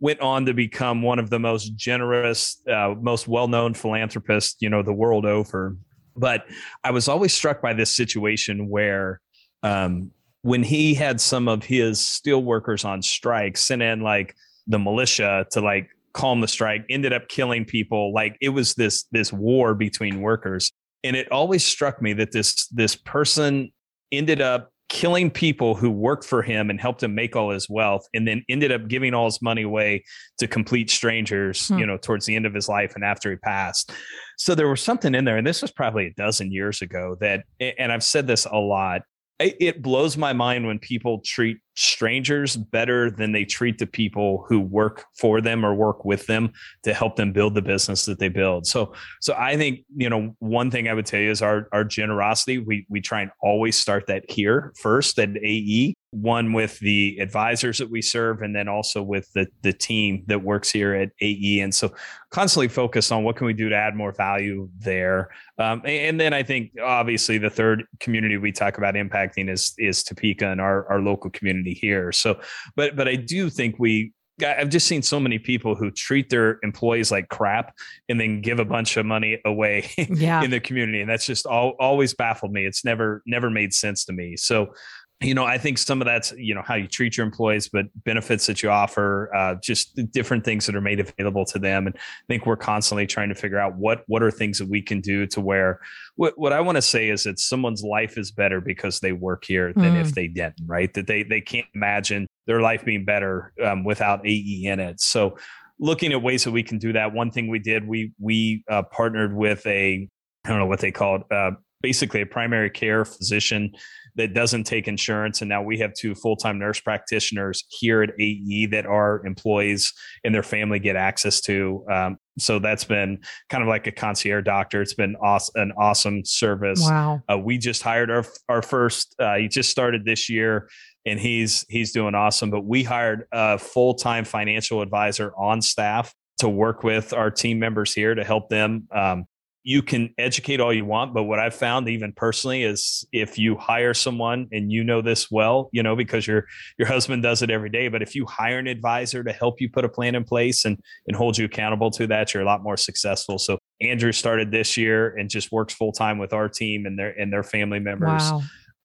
[0.00, 4.82] went on to become one of the most generous, uh, most well-known philanthropists you know
[4.82, 5.76] the world over.
[6.16, 6.46] But
[6.84, 9.20] I was always struck by this situation where
[9.62, 10.12] um,
[10.42, 14.36] when he had some of his steel workers on strike, sent in like
[14.66, 18.12] the militia to like calm the strike, ended up killing people.
[18.12, 20.72] Like it was this this war between workers.
[21.02, 23.70] And it always struck me that this this person
[24.10, 28.06] ended up killing people who worked for him and helped him make all his wealth
[28.14, 30.04] and then ended up giving all his money away
[30.38, 31.78] to complete strangers hmm.
[31.78, 33.92] you know towards the end of his life and after he passed
[34.36, 37.44] so there was something in there and this was probably a dozen years ago that
[37.60, 39.02] and i've said this a lot
[39.40, 44.60] it blows my mind when people treat strangers better than they treat the people who
[44.60, 46.52] work for them or work with them
[46.82, 48.66] to help them build the business that they build.
[48.66, 51.84] So so I think, you know, one thing I would tell you is our our
[51.84, 52.58] generosity.
[52.58, 57.78] We we try and always start that here first at AE one with the advisors
[57.78, 61.60] that we serve and then also with the the team that works here at AE
[61.60, 61.92] and so
[62.30, 66.32] constantly focus on what can we do to add more value there um, and then
[66.32, 70.86] I think obviously the third community we talk about impacting is is Topeka and our
[70.88, 72.38] our local community here so
[72.76, 74.12] but but I do think we
[74.42, 77.72] I've just seen so many people who treat their employees like crap
[78.08, 80.42] and then give a bunch of money away yeah.
[80.42, 81.00] in the community.
[81.00, 82.66] And that's just all, always baffled me.
[82.66, 84.36] It's never, never made sense to me.
[84.36, 84.74] So
[85.20, 87.86] you know, I think some of that's you know how you treat your employees, but
[88.04, 91.86] benefits that you offer, uh, just different things that are made available to them.
[91.86, 94.82] And I think we're constantly trying to figure out what what are things that we
[94.82, 95.80] can do to where
[96.16, 99.44] what what I want to say is that someone's life is better because they work
[99.44, 100.00] here than mm.
[100.00, 100.92] if they didn't, right?
[100.94, 105.00] That they they can't imagine their life being better um, without AE in it.
[105.00, 105.36] So
[105.78, 107.12] looking at ways that we can do that.
[107.12, 110.08] One thing we did, we we uh, partnered with a
[110.44, 111.52] I don't know what they called, uh,
[111.84, 113.70] basically a primary care physician
[114.14, 115.42] that doesn't take insurance.
[115.42, 119.92] And now we have two full time nurse practitioners here at AE that our employees
[120.24, 121.84] and their family get access to.
[121.92, 123.18] Um, so that's been
[123.50, 124.80] kind of like a concierge doctor.
[124.80, 126.80] It's been awesome, an awesome service.
[126.80, 127.20] Wow.
[127.30, 129.14] Uh, we just hired our our first.
[129.18, 130.70] Uh, he just started this year,
[131.04, 132.48] and he's he's doing awesome.
[132.48, 137.58] But we hired a full time financial advisor on staff to work with our team
[137.58, 139.26] members here to help them um,
[139.66, 143.56] you can educate all you want but what i've found even personally is if you
[143.56, 146.44] hire someone and you know this well you know because your
[146.78, 149.68] your husband does it every day but if you hire an advisor to help you
[149.68, 152.62] put a plan in place and and hold you accountable to that you're a lot
[152.62, 153.38] more successful.
[153.38, 157.18] So andrew started this year and just works full time with our team and their
[157.18, 158.22] and their family members.
[158.22, 158.42] Wow.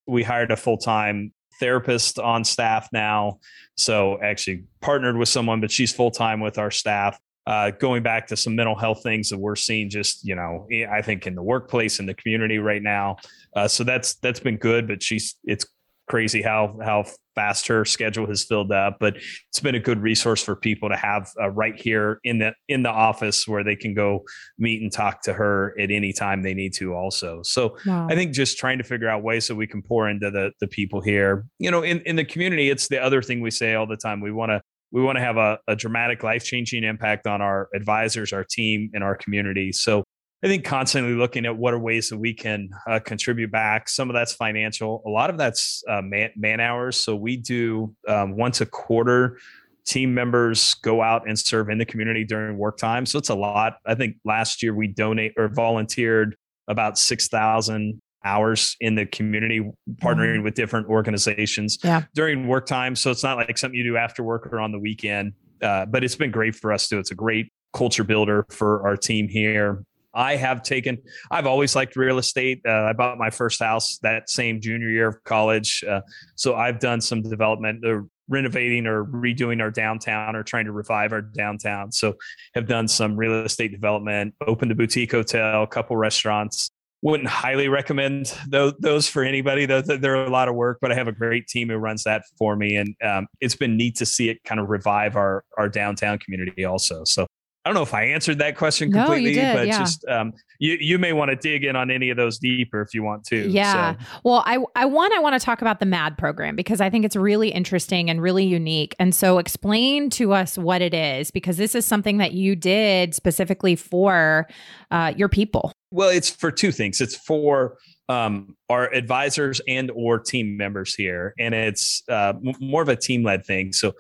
[0.08, 3.40] we hired a full time therapist on staff now.
[3.76, 7.20] So actually partnered with someone but she's full time with our staff
[7.50, 11.02] uh, going back to some mental health things that we're seeing just you know i
[11.02, 13.18] think in the workplace in the community right now.
[13.56, 15.66] Uh, so that's that's been good but she's it's
[16.08, 17.04] crazy how how
[17.36, 20.96] fast her schedule has filled up but it's been a good resource for people to
[20.96, 24.24] have uh, right here in the in the office where they can go
[24.58, 27.42] meet and talk to her at any time they need to also.
[27.44, 28.08] So wow.
[28.10, 30.68] i think just trying to figure out ways that we can pour into the the
[30.68, 31.46] people here.
[31.60, 34.20] You know in in the community it's the other thing we say all the time.
[34.22, 34.62] We want to
[34.92, 38.90] we want to have a, a dramatic life changing impact on our advisors, our team,
[38.94, 39.72] and our community.
[39.72, 40.04] So
[40.44, 43.90] I think constantly looking at what are ways that we can uh, contribute back.
[43.90, 46.96] Some of that's financial, a lot of that's uh, man, man, hours.
[46.96, 49.38] So we do um, once a quarter.
[49.86, 53.06] Team members go out and serve in the community during work time.
[53.06, 53.78] So it's a lot.
[53.86, 56.36] I think last year we donate or volunteered
[56.68, 59.62] about 6,000 hours in the community
[60.02, 60.44] partnering mm-hmm.
[60.44, 62.04] with different organizations yeah.
[62.14, 62.96] during work time.
[62.96, 66.04] So it's not like something you do after work or on the weekend uh, but
[66.04, 67.00] it's been great for us too.
[67.00, 69.84] It's a great culture builder for our team here.
[70.12, 70.98] I have taken
[71.30, 72.62] i've always liked real estate.
[72.68, 75.84] Uh, i bought my first house that same junior year of college.
[75.88, 76.02] Uh,
[76.36, 81.14] so i've done some development or renovating or redoing our downtown or trying to revive
[81.14, 81.92] our downtown.
[81.92, 82.14] So
[82.54, 87.70] have done some real estate development opened a boutique hotel a couple restaurants wouldn't highly
[87.70, 89.66] recommend those, those for anybody.
[89.66, 92.56] They're a lot of work, but I have a great team who runs that for
[92.56, 96.20] me, and um, it's been neat to see it kind of revive our our downtown
[96.20, 97.04] community also.
[97.06, 97.28] So
[97.66, 99.80] I don't know if I answered that question completely, no, did, but yeah.
[99.80, 102.94] just um, you you may want to dig in on any of those deeper if
[102.94, 103.50] you want to.
[103.50, 103.96] Yeah.
[103.96, 104.06] So.
[104.24, 107.06] Well, I I want I want to talk about the MAD program because I think
[107.06, 108.96] it's really interesting and really unique.
[108.98, 113.14] And so explain to us what it is because this is something that you did
[113.14, 114.48] specifically for
[114.90, 115.72] uh, your people.
[115.92, 117.02] Well, it's for two things.
[117.02, 117.78] It's for
[118.08, 123.24] um, our advisors and or team members here, and it's uh, more of a team
[123.24, 123.74] led thing.
[123.74, 123.94] So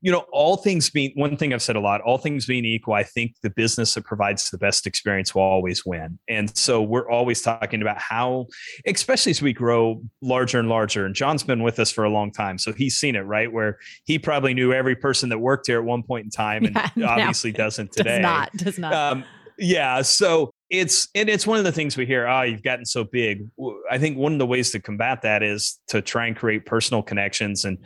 [0.00, 2.94] you know, all things being one thing I've said a lot, all things being equal,
[2.94, 6.18] I think the business that provides the best experience will always win.
[6.28, 8.46] And so we're always talking about how,
[8.86, 11.04] especially as we grow larger and larger.
[11.04, 12.58] And John's been with us for a long time.
[12.58, 13.52] So he's seen it, right?
[13.52, 16.76] Where he probably knew every person that worked here at one point in time and
[16.94, 18.16] yeah, obviously no, doesn't today.
[18.16, 18.94] Does not, does not.
[18.94, 19.24] Um,
[19.58, 20.02] yeah.
[20.02, 23.48] So it's and it's one of the things we hear oh you've gotten so big
[23.90, 27.02] i think one of the ways to combat that is to try and create personal
[27.02, 27.78] connections and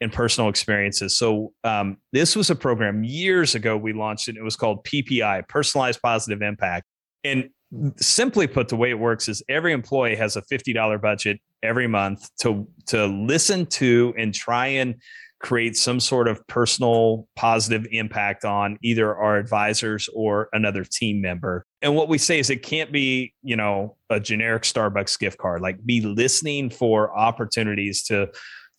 [0.00, 1.16] and personal experiences.
[1.16, 4.36] So um, this was a program years ago we launched it.
[4.36, 6.86] It was called PPI, Personalized Positive Impact.
[7.24, 7.50] And
[7.96, 12.28] simply put, the way it works is every employee has a $50 budget every month
[12.38, 14.96] to to listen to and try and
[15.44, 21.66] create some sort of personal positive impact on either our advisors or another team member.
[21.82, 25.60] And what we say is it can't be, you know, a generic Starbucks gift card.
[25.60, 28.28] Like be listening for opportunities to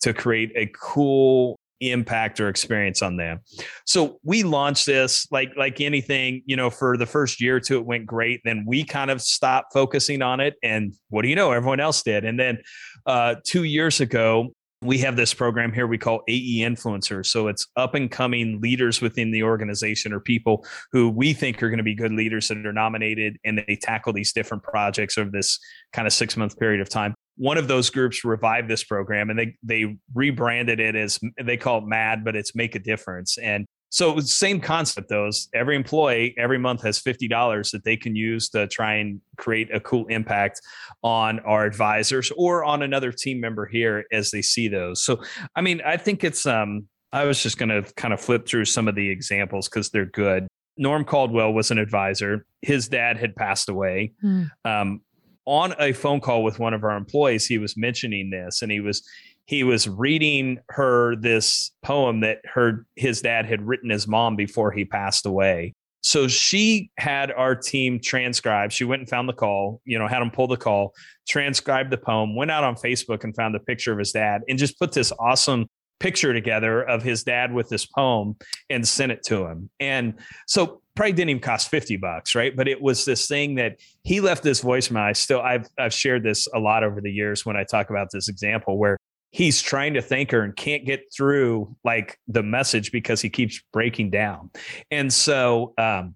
[0.00, 3.40] to create a cool impact or experience on them.
[3.84, 7.78] So we launched this like like anything, you know, for the first year or two
[7.78, 11.36] it went great, then we kind of stopped focusing on it and what do you
[11.36, 12.24] know, everyone else did.
[12.24, 12.58] And then
[13.06, 14.52] uh 2 years ago
[14.86, 17.26] we have this program here we call AE influencers.
[17.26, 21.68] So it's up and coming leaders within the organization or people who we think are
[21.68, 25.30] going to be good leaders that are nominated and they tackle these different projects over
[25.30, 25.58] this
[25.92, 27.14] kind of six month period of time.
[27.36, 31.78] One of those groups revived this program and they they rebranded it as they call
[31.78, 33.36] it MAD, but it's Make a Difference.
[33.38, 33.66] And
[33.96, 38.14] so it's the same concept though every employee every month has $50 that they can
[38.14, 40.60] use to try and create a cool impact
[41.02, 45.02] on our advisors or on another team member here as they see those.
[45.02, 45.22] So
[45.54, 48.66] I mean, I think it's um I was just going to kind of flip through
[48.66, 50.46] some of the examples cuz they're good.
[50.76, 52.44] Norm Caldwell was an advisor.
[52.60, 54.12] His dad had passed away.
[54.20, 54.42] Hmm.
[54.66, 55.00] Um,
[55.46, 58.80] on a phone call with one of our employees, he was mentioning this and he
[58.80, 59.02] was
[59.46, 64.72] he was reading her this poem that her his dad had written his mom before
[64.72, 65.72] he passed away.
[66.02, 68.70] So she had our team transcribe.
[68.70, 70.94] She went and found the call, you know, had him pull the call,
[71.28, 74.56] transcribed the poem, went out on Facebook and found a picture of his dad and
[74.56, 75.66] just put this awesome
[75.98, 78.36] picture together of his dad with this poem
[78.70, 79.70] and sent it to him.
[79.80, 80.14] And
[80.46, 82.54] so probably didn't even cost 50 bucks, right?
[82.54, 85.02] But it was this thing that he left this voicemail.
[85.02, 88.10] I still I've I've shared this a lot over the years when I talk about
[88.12, 88.96] this example where
[89.30, 93.62] he's trying to thank her and can't get through like the message because he keeps
[93.72, 94.50] breaking down.
[94.90, 96.14] And so um,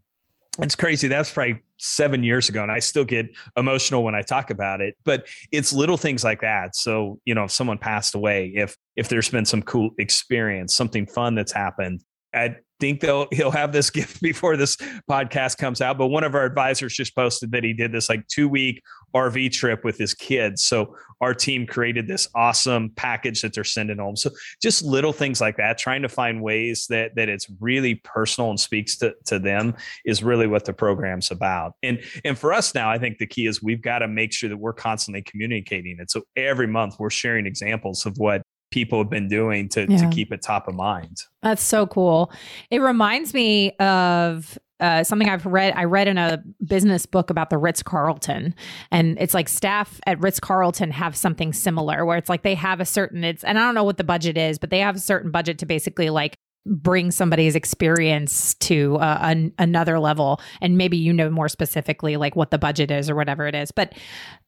[0.58, 1.08] it's crazy.
[1.08, 4.96] That's probably seven years ago, and I still get emotional when I talk about it.
[5.04, 6.76] But it's little things like that.
[6.76, 11.06] So you know, if someone passed away, if if there's been some cool experience, something
[11.06, 12.02] fun that's happened,
[12.34, 14.76] I think they'll he'll have this gift before this
[15.08, 15.98] podcast comes out.
[15.98, 18.82] But one of our advisors just posted that he did this like two week
[19.14, 20.64] RV trip with his kids.
[20.64, 24.16] So our team created this awesome package that they're sending home.
[24.16, 24.30] So
[24.62, 28.58] just little things like that, trying to find ways that that it's really personal and
[28.58, 29.74] speaks to, to them
[30.04, 31.74] is really what the program's about.
[31.82, 34.48] And and for us now, I think the key is we've got to make sure
[34.48, 36.10] that we're constantly communicating it.
[36.10, 39.98] So every month we're sharing examples of what people have been doing to, yeah.
[39.98, 41.22] to keep it top of mind.
[41.42, 42.32] That's so cool.
[42.70, 45.74] It reminds me of uh, something I've read.
[45.76, 48.54] I read in a business book about the Ritz Carlton,
[48.90, 52.80] and it's like staff at Ritz Carlton have something similar, where it's like they have
[52.80, 53.22] a certain.
[53.22, 55.58] It's and I don't know what the budget is, but they have a certain budget
[55.58, 61.30] to basically like bring somebody's experience to uh, an, another level and maybe you know
[61.30, 63.94] more specifically like what the budget is or whatever it is but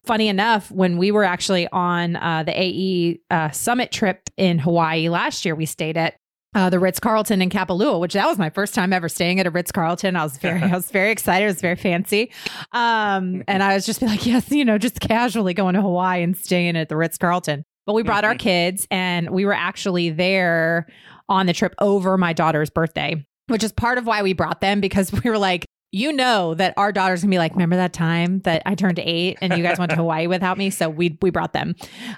[0.05, 5.09] funny enough when we were actually on uh, the ae uh, summit trip in hawaii
[5.09, 6.15] last year we stayed at
[6.55, 9.47] uh, the Ritz Carlton in Kapalua, which that was my first time ever staying at
[9.47, 10.17] a Ritz Carlton.
[10.17, 11.45] I was very, I was very excited.
[11.45, 12.31] It was very fancy,
[12.73, 16.37] um, and I was just like, yes, you know, just casually going to Hawaii and
[16.37, 17.65] staying at the Ritz Carlton.
[17.87, 20.87] But we brought our kids, and we were actually there
[21.33, 24.81] on the trip over my daughter's birthday, which is part of why we brought them
[24.81, 25.65] because we were like,
[25.95, 29.37] you know that our daughter's gonna be like, remember that time that I turned eight
[29.43, 30.71] and you guys went to Hawaii without me?
[30.71, 31.75] So we we brought them.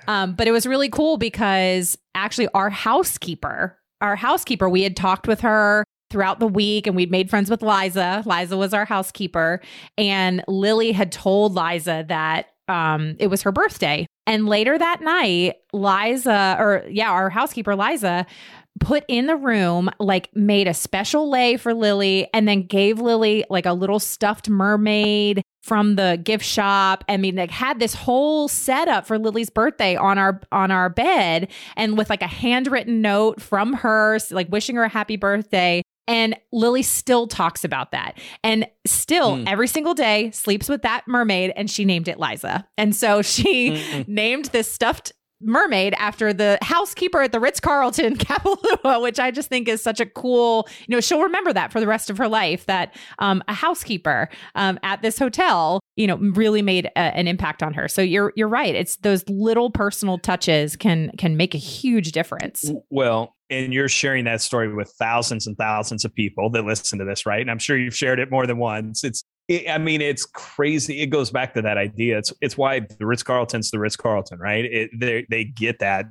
[0.07, 5.27] Um, but it was really cool because actually our housekeeper, our housekeeper, we had talked
[5.27, 8.23] with her throughout the week and we'd made friends with Liza.
[8.25, 9.61] Liza was our housekeeper.
[9.99, 14.07] And Lily had told Liza that um, it was her birthday.
[14.27, 18.27] And later that night, Liza, or yeah, our housekeeper, Liza,
[18.81, 23.45] put in the room, like made a special lei for Lily and then gave Lily
[23.49, 27.05] like a little stuffed mermaid from the gift shop.
[27.09, 31.51] I mean, like had this whole setup for Lily's birthday on our on our bed
[31.77, 35.83] and with like a handwritten note from her, like wishing her a happy birthday.
[36.07, 39.49] And Lily still talks about that and still mm.
[39.49, 42.66] every single day sleeps with that mermaid and she named it Liza.
[42.77, 44.09] And so she Mm-mm.
[44.09, 49.49] named this stuffed mermaid after the housekeeper at the Ritz Carlton Kapalua, which I just
[49.49, 52.28] think is such a cool, you know, she'll remember that for the rest of her
[52.28, 57.28] life that um, a housekeeper um, at this hotel, you know, really made a, an
[57.28, 57.89] impact on her.
[57.89, 58.74] So you're you're right.
[58.74, 62.70] It's those little personal touches can can make a huge difference.
[62.91, 67.05] Well, and you're sharing that story with thousands and thousands of people that listen to
[67.05, 67.41] this, right?
[67.41, 69.05] And I'm sure you've shared it more than once.
[69.05, 71.01] It's it, I mean, it's crazy.
[71.01, 72.18] It goes back to that idea.
[72.18, 74.64] It's it's why the Ritz Carlton's the Ritz Carlton, right?
[74.64, 76.07] It, they they get that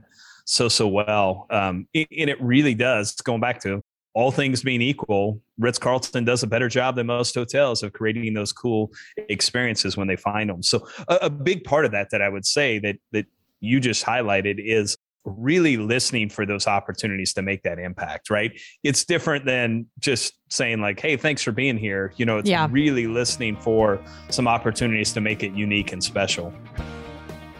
[0.45, 1.47] so so well.
[1.49, 3.15] Um, and it really does.
[3.15, 3.81] Going back to
[4.13, 8.33] all things being equal, Ritz Carlton does a better job than most hotels of creating
[8.35, 10.61] those cool experiences when they find them.
[10.61, 13.25] So a, a big part of that that I would say that that
[13.59, 18.51] you just highlighted is really listening for those opportunities to make that impact, right?
[18.83, 22.67] It's different than just saying like, "Hey, thanks for being here." You know, it's yeah.
[22.69, 23.99] really listening for
[24.29, 26.53] some opportunities to make it unique and special.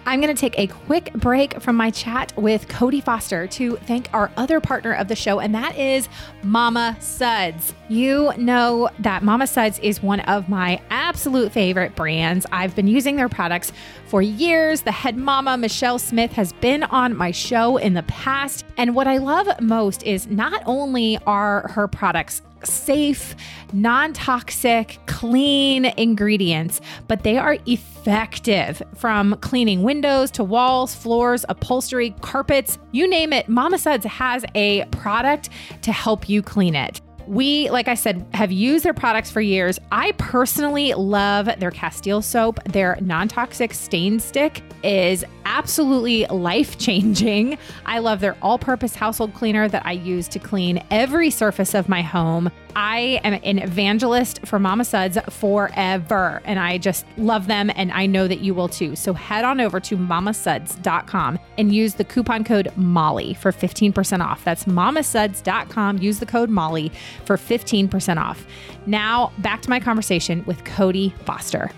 [0.06, 4.10] I'm going to take a quick break from my chat with Cody Foster to thank
[4.14, 6.10] our other partner of the show, and that is
[6.43, 7.74] Mama Suds.
[7.88, 12.45] You know that Mama Suds is one of my absolute favorite brands.
[12.51, 13.72] I've been using their products
[14.08, 14.82] for years.
[14.82, 18.66] The head mama, Michelle Smith, has been on my show in the past.
[18.78, 23.36] And what I love most is not only are her products safe,
[23.72, 32.16] non toxic, clean ingredients, but they are effective from cleaning windows to walls, floors, upholstery,
[32.22, 33.47] carpets, you name it.
[33.47, 35.49] Mama Suds has a product
[35.82, 37.01] to help you clean it.
[37.28, 39.80] We, like I said, have used their products for years.
[39.91, 42.63] I personally love their Castile soap.
[42.65, 47.57] Their non toxic stain stick is absolutely life changing.
[47.86, 51.89] I love their all purpose household cleaner that I use to clean every surface of
[51.89, 52.51] my home.
[52.76, 58.07] I am an evangelist for Mama Suds forever, and I just love them, and I
[58.07, 58.95] know that you will too.
[58.95, 64.43] So head on over to mamasuds.com and use the coupon code MOLLY for 15% off.
[64.43, 65.99] That's mamasuds.com.
[65.99, 66.91] Use the code MOLLY
[67.26, 68.45] for 15% off.
[68.86, 71.72] Now, back to my conversation with Cody Foster.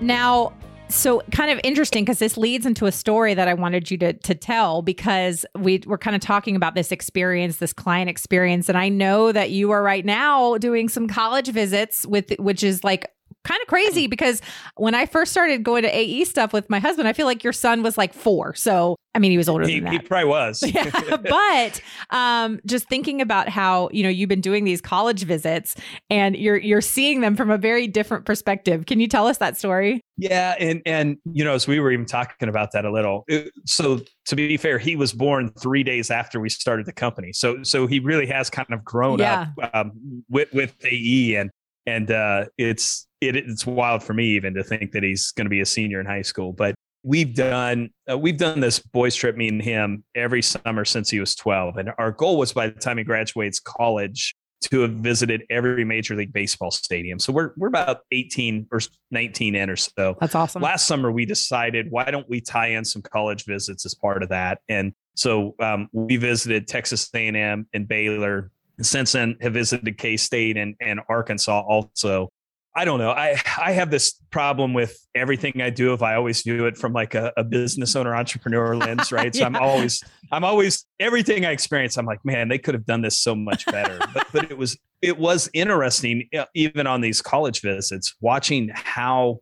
[0.00, 0.52] Now,
[0.88, 4.12] so kind of interesting because this leads into a story that I wanted you to
[4.12, 8.78] to tell because we we're kind of talking about this experience, this client experience, and
[8.78, 13.10] I know that you are right now doing some college visits with which is like
[13.46, 14.42] kind of crazy because
[14.76, 17.52] when I first started going to AE stuff with my husband, I feel like your
[17.52, 18.54] son was like four.
[18.54, 19.92] So, I mean, he was older he, than that.
[19.92, 20.62] He probably was.
[20.66, 21.80] yeah, but
[22.10, 25.76] um, just thinking about how, you know, you've been doing these college visits
[26.10, 28.86] and you're you're seeing them from a very different perspective.
[28.86, 30.00] Can you tell us that story?
[30.18, 33.24] Yeah, and and you know, as we were even talking about that a little.
[33.28, 37.32] It, so to be fair, he was born three days after we started the company.
[37.32, 39.48] So so he really has kind of grown yeah.
[39.58, 41.50] up um, with with AE and
[41.86, 45.50] and uh, it's it, it's wild for me even to think that he's going to
[45.50, 46.52] be a senior in high school.
[46.52, 51.10] But we've done uh, we've done this boys trip, me and him, every summer since
[51.10, 54.92] he was twelve, and our goal was by the time he graduates college to have
[54.92, 57.18] visited every major league baseball stadium.
[57.18, 60.16] So we're we're about 18 or 19 in or so.
[60.20, 60.62] That's awesome.
[60.62, 64.28] Last summer we decided why don't we tie in some college visits as part of
[64.30, 64.58] that?
[64.68, 68.50] And so um, we visited Texas A&M and Baylor,
[68.80, 72.30] since then have visited K State and, and Arkansas also.
[72.76, 73.10] I don't know.
[73.10, 76.92] I, I have this problem with everything I do if I always do it from
[76.92, 79.34] like a, a business owner entrepreneur lens, right?
[79.34, 79.40] yeah.
[79.40, 83.00] So I'm always I'm always everything I experience, I'm like, man, they could have done
[83.00, 83.98] this so much better.
[84.12, 89.40] but but it was it was interesting, even on these college visits, watching how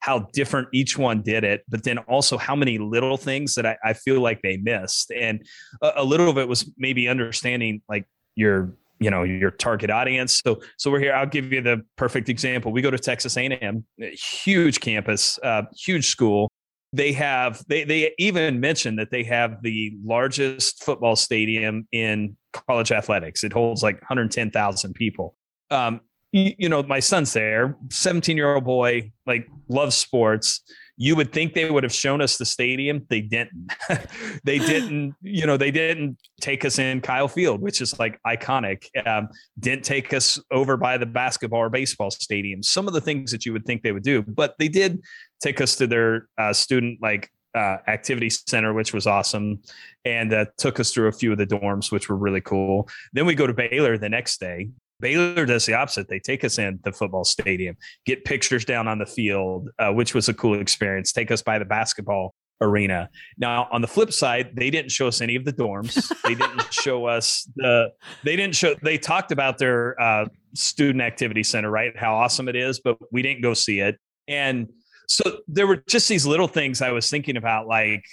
[0.00, 3.78] how different each one did it, but then also how many little things that I,
[3.82, 5.10] I feel like they missed.
[5.10, 5.46] And
[5.80, 8.04] a, a little of it was maybe understanding like
[8.34, 10.40] your you know your target audience.
[10.44, 11.12] So so we're here.
[11.12, 12.72] I'll give you the perfect example.
[12.72, 16.50] We go to texas a&m huge campus uh, huge school.
[16.94, 22.92] They have they they even mentioned that they have the largest football stadium in college
[22.92, 23.44] athletics.
[23.44, 25.36] It holds like 110000 people.
[25.70, 26.00] Um,
[26.32, 30.62] you, you know my son's there 17 year old boy like loves sports
[30.96, 33.04] you would think they would have shown us the stadium.
[33.08, 33.72] They didn't.
[34.44, 35.14] they didn't.
[35.22, 38.84] You know, they didn't take us in Kyle Field, which is like iconic.
[39.06, 39.28] Um,
[39.58, 42.62] didn't take us over by the basketball or baseball stadium.
[42.62, 45.02] Some of the things that you would think they would do, but they did
[45.42, 49.60] take us to their uh, student like uh, activity center, which was awesome,
[50.04, 52.88] and uh, took us through a few of the dorms, which were really cool.
[53.12, 54.68] Then we go to Baylor the next day,
[55.00, 56.08] Baylor does the opposite.
[56.08, 57.76] They take us in the football stadium,
[58.06, 61.12] get pictures down on the field, uh, which was a cool experience.
[61.12, 63.10] Take us by the basketball arena.
[63.36, 66.12] Now, on the flip side, they didn't show us any of the dorms.
[66.24, 67.92] they didn't show us the.
[68.24, 68.74] They didn't show.
[68.82, 71.96] They talked about their uh, student activity center, right?
[71.96, 73.98] How awesome it is, but we didn't go see it.
[74.28, 74.70] And
[75.08, 78.04] so there were just these little things I was thinking about, like.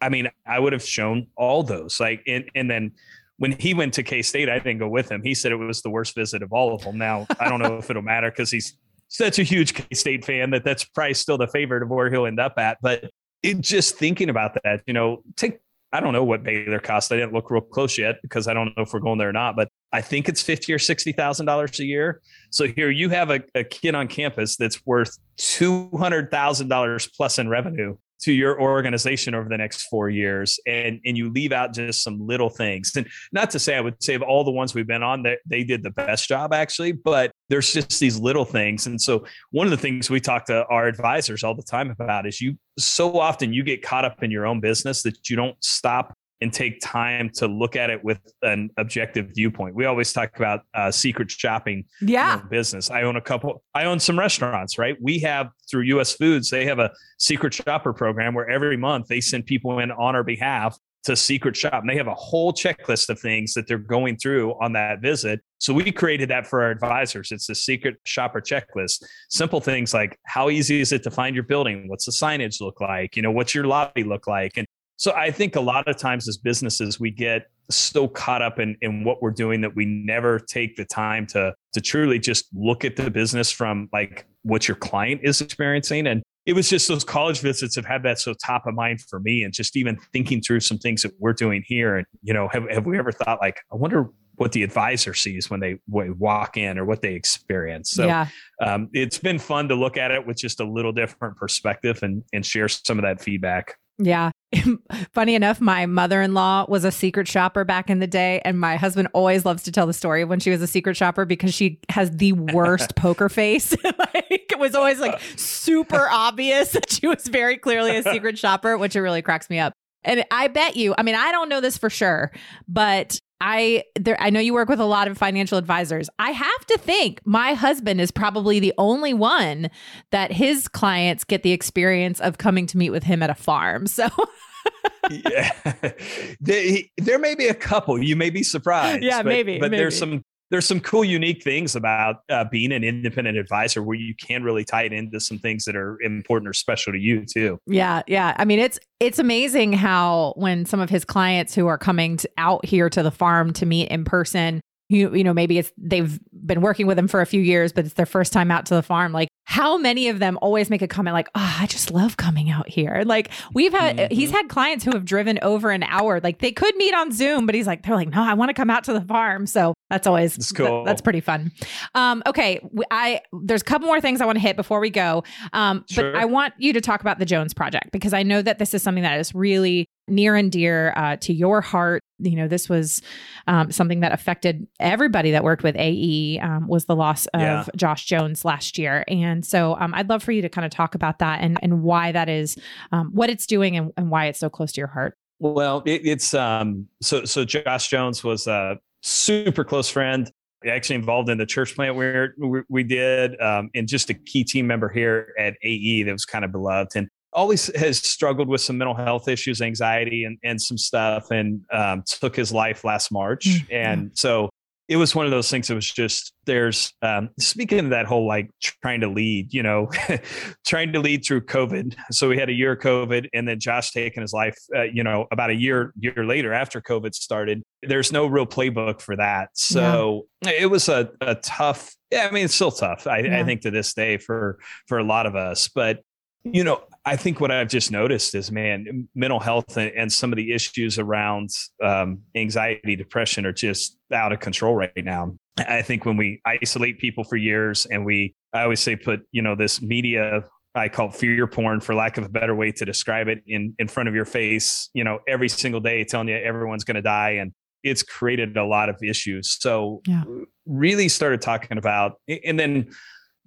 [0.00, 2.92] I mean, I would have shown all those, like, and, and then
[3.38, 5.22] when he went to K State, I didn't go with him.
[5.22, 6.98] He said it was the worst visit of all of them.
[6.98, 8.76] Now I don't know if it'll matter because he's
[9.08, 12.26] such a huge K State fan that that's probably still the favorite of where he'll
[12.26, 12.78] end up at.
[12.82, 13.10] But
[13.42, 15.60] it, just thinking about that, you know, take
[15.90, 17.10] I don't know what Baylor cost.
[17.12, 19.32] I didn't look real close yet because I don't know if we're going there or
[19.32, 19.56] not.
[19.56, 22.20] But I think it's fifty or sixty thousand dollars a year.
[22.50, 27.06] So here you have a, a kid on campus that's worth two hundred thousand dollars
[27.06, 31.52] plus in revenue to your organization over the next four years and and you leave
[31.52, 32.92] out just some little things.
[32.96, 35.38] And not to say i would say of all the ones we've been on that
[35.46, 38.86] they, they did the best job actually but there's just these little things.
[38.86, 42.26] And so one of the things we talk to our advisors all the time about
[42.26, 45.56] is you so often you get caught up in your own business that you don't
[45.62, 49.74] stop and take time to look at it with an objective viewpoint.
[49.74, 52.42] We always talk about uh, secret shopping yeah.
[52.50, 52.90] Business.
[52.90, 54.96] I own a couple, I own some restaurants, right?
[55.00, 59.20] We have through US Foods, they have a secret shopper program where every month they
[59.20, 61.74] send people in on our behalf to secret shop.
[61.74, 65.40] And they have a whole checklist of things that they're going through on that visit.
[65.58, 67.32] So we created that for our advisors.
[67.32, 69.04] It's a secret shopper checklist.
[69.30, 71.88] Simple things like how easy is it to find your building?
[71.88, 73.16] What's the signage look like?
[73.16, 74.52] You know, what's your lobby look like?
[74.56, 74.66] And
[74.98, 78.76] so I think a lot of times as businesses, we get so caught up in,
[78.82, 82.84] in what we're doing that we never take the time to to truly just look
[82.84, 86.06] at the business from like what your client is experiencing.
[86.08, 89.20] And it was just those college visits have had that so top of mind for
[89.20, 91.96] me and just even thinking through some things that we're doing here.
[91.96, 95.50] And, you know, have, have we ever thought like, I wonder what the advisor sees
[95.50, 97.90] when they walk in or what they experience.
[97.90, 98.28] So yeah.
[98.64, 102.24] um, it's been fun to look at it with just a little different perspective and,
[102.32, 103.76] and share some of that feedback.
[103.98, 104.30] Yeah.
[105.12, 108.40] Funny enough, my mother in law was a secret shopper back in the day.
[108.44, 110.96] And my husband always loves to tell the story of when she was a secret
[110.96, 113.76] shopper because she has the worst poker face.
[113.84, 118.78] like, it was always like super obvious that she was very clearly a secret shopper,
[118.78, 119.72] which it really cracks me up.
[120.04, 122.32] And I bet you, I mean, I don't know this for sure,
[122.66, 126.10] but I there I know you work with a lot of financial advisors.
[126.18, 129.70] I have to think my husband is probably the only one
[130.10, 133.86] that his clients get the experience of coming to meet with him at a farm.
[133.86, 134.08] So
[135.10, 135.52] yeah.
[136.40, 138.02] There, there may be a couple.
[138.02, 139.02] You may be surprised.
[139.02, 139.58] Yeah, but, maybe.
[139.58, 139.80] But maybe.
[139.80, 144.14] there's some there's some cool, unique things about uh, being an independent advisor where you
[144.14, 147.58] can really tie it into some things that are important or special to you too.
[147.66, 148.34] Yeah, yeah.
[148.38, 152.30] I mean, it's it's amazing how when some of his clients who are coming to,
[152.38, 156.18] out here to the farm to meet in person, you you know maybe it's they've
[156.32, 158.74] been working with him for a few years, but it's their first time out to
[158.74, 159.12] the farm.
[159.12, 162.50] Like how many of them always make a comment like, "Oh, I just love coming
[162.50, 164.14] out here." Like we've had mm-hmm.
[164.14, 166.20] he's had clients who have driven over an hour.
[166.20, 168.54] Like they could meet on Zoom, but he's like they're like, "No, I want to
[168.54, 170.66] come out to the farm." So that's always that's cool.
[170.66, 171.52] Th- that's pretty fun.
[171.94, 172.60] Um, okay,
[172.90, 175.24] I there's a couple more things I want to hit before we go.
[175.52, 176.12] Um, sure.
[176.12, 178.74] but I want you to talk about the Jones project because I know that this
[178.74, 182.02] is something that is really near and dear uh, to your heart.
[182.18, 183.00] You know, this was
[183.46, 186.40] um, something that affected everybody that worked with AE.
[186.40, 187.64] Um, was the loss of yeah.
[187.76, 190.94] Josh Jones last year, and so um, I'd love for you to kind of talk
[190.94, 192.56] about that and and why that is,
[192.92, 195.14] um, what it's doing, and, and, why it's so close to your heart.
[195.38, 197.44] Well, it, it's um, so so.
[197.44, 200.30] Josh Jones was a super close friend
[200.66, 202.34] actually involved in the church plant where
[202.68, 206.44] we did um, and just a key team member here at AE that was kind
[206.44, 206.96] of beloved.
[206.96, 207.08] And
[207.38, 212.02] always has struggled with some mental health issues, anxiety, and and some stuff, and um,
[212.04, 213.44] took his life last March.
[213.46, 213.74] Mm-hmm.
[213.74, 214.50] And so
[214.88, 218.26] it was one of those things that was just there's um, speaking of that whole
[218.26, 218.50] like
[218.82, 219.88] trying to lead, you know,
[220.66, 221.94] trying to lead through COVID.
[222.10, 225.04] So we had a year of COVID, and then Josh taking his life, uh, you
[225.04, 227.62] know, about a year year later after COVID started.
[227.82, 230.52] There's no real playbook for that, so yeah.
[230.52, 231.94] it was a, a tough.
[232.10, 233.06] Yeah, I mean, it's still tough.
[233.06, 233.38] I, yeah.
[233.38, 236.00] I think to this day for for a lot of us, but
[236.44, 240.32] you know, I think what I've just noticed is, man, mental health and, and some
[240.32, 241.50] of the issues around
[241.82, 245.34] um, anxiety, depression are just out of control right now.
[245.58, 249.42] I think when we isolate people for years and we, I always say, put, you
[249.42, 253.28] know, this media, I call fear porn for lack of a better way to describe
[253.28, 256.84] it in, in front of your face, you know, every single day telling you everyone's
[256.84, 257.30] going to die.
[257.40, 259.56] And it's created a lot of issues.
[259.60, 260.24] So yeah.
[260.66, 262.90] really started talking about, and then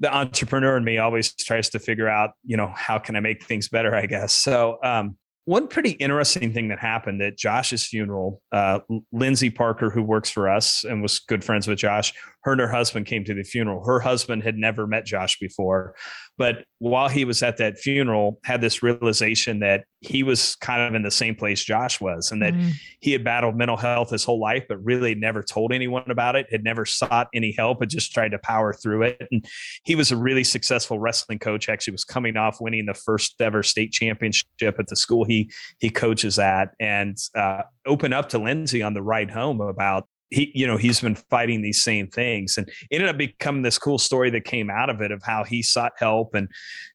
[0.02, 3.46] the entrepreneur in me always tries to figure out, you know, how can I make
[3.46, 4.34] things better, I guess.
[4.34, 8.80] So, um, one pretty interesting thing that happened at Josh's funeral, uh,
[9.12, 12.68] Lindsay Parker, who works for us and was good friends with Josh, her and her
[12.68, 13.84] husband came to the funeral.
[13.84, 15.96] Her husband had never met Josh before,
[16.38, 20.96] but while he was at that funeral, had this realization that he was kind of
[20.96, 22.72] in the same place Josh was, and that mm.
[23.00, 26.48] he had battled mental health his whole life, but really never told anyone about it,
[26.50, 29.28] had never sought any help, had just tried to power through it.
[29.30, 29.46] And
[29.84, 31.70] he was a really successful wrestling coach.
[31.70, 35.92] Actually, was coming off winning the first ever state championship at the school he he
[35.92, 40.66] coaches at, and uh, open up to Lindsay on the ride home about he you
[40.66, 44.44] know he's been fighting these same things and ended up becoming this cool story that
[44.44, 46.48] came out of it of how he sought help and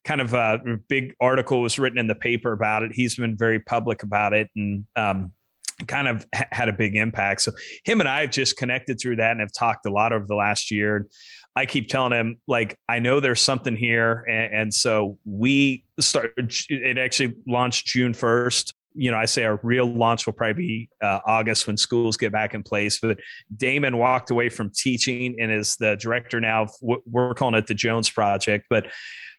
[0.03, 0.59] kind of a
[0.89, 4.49] big article was written in the paper about it he's been very public about it
[4.55, 5.31] and um,
[5.85, 7.41] kind of ha- had a big impact.
[7.41, 7.51] So
[7.83, 10.35] him and I have just connected through that and have talked a lot over the
[10.35, 11.07] last year.
[11.55, 16.53] I keep telling him like I know there's something here, and, and so we started.
[16.69, 18.73] It actually launched June first.
[18.97, 22.31] You know, I say our real launch will probably be uh, August when schools get
[22.31, 22.99] back in place.
[22.99, 23.19] But
[23.55, 26.67] Damon walked away from teaching and is the director now.
[26.81, 28.87] We're calling it the Jones Project, but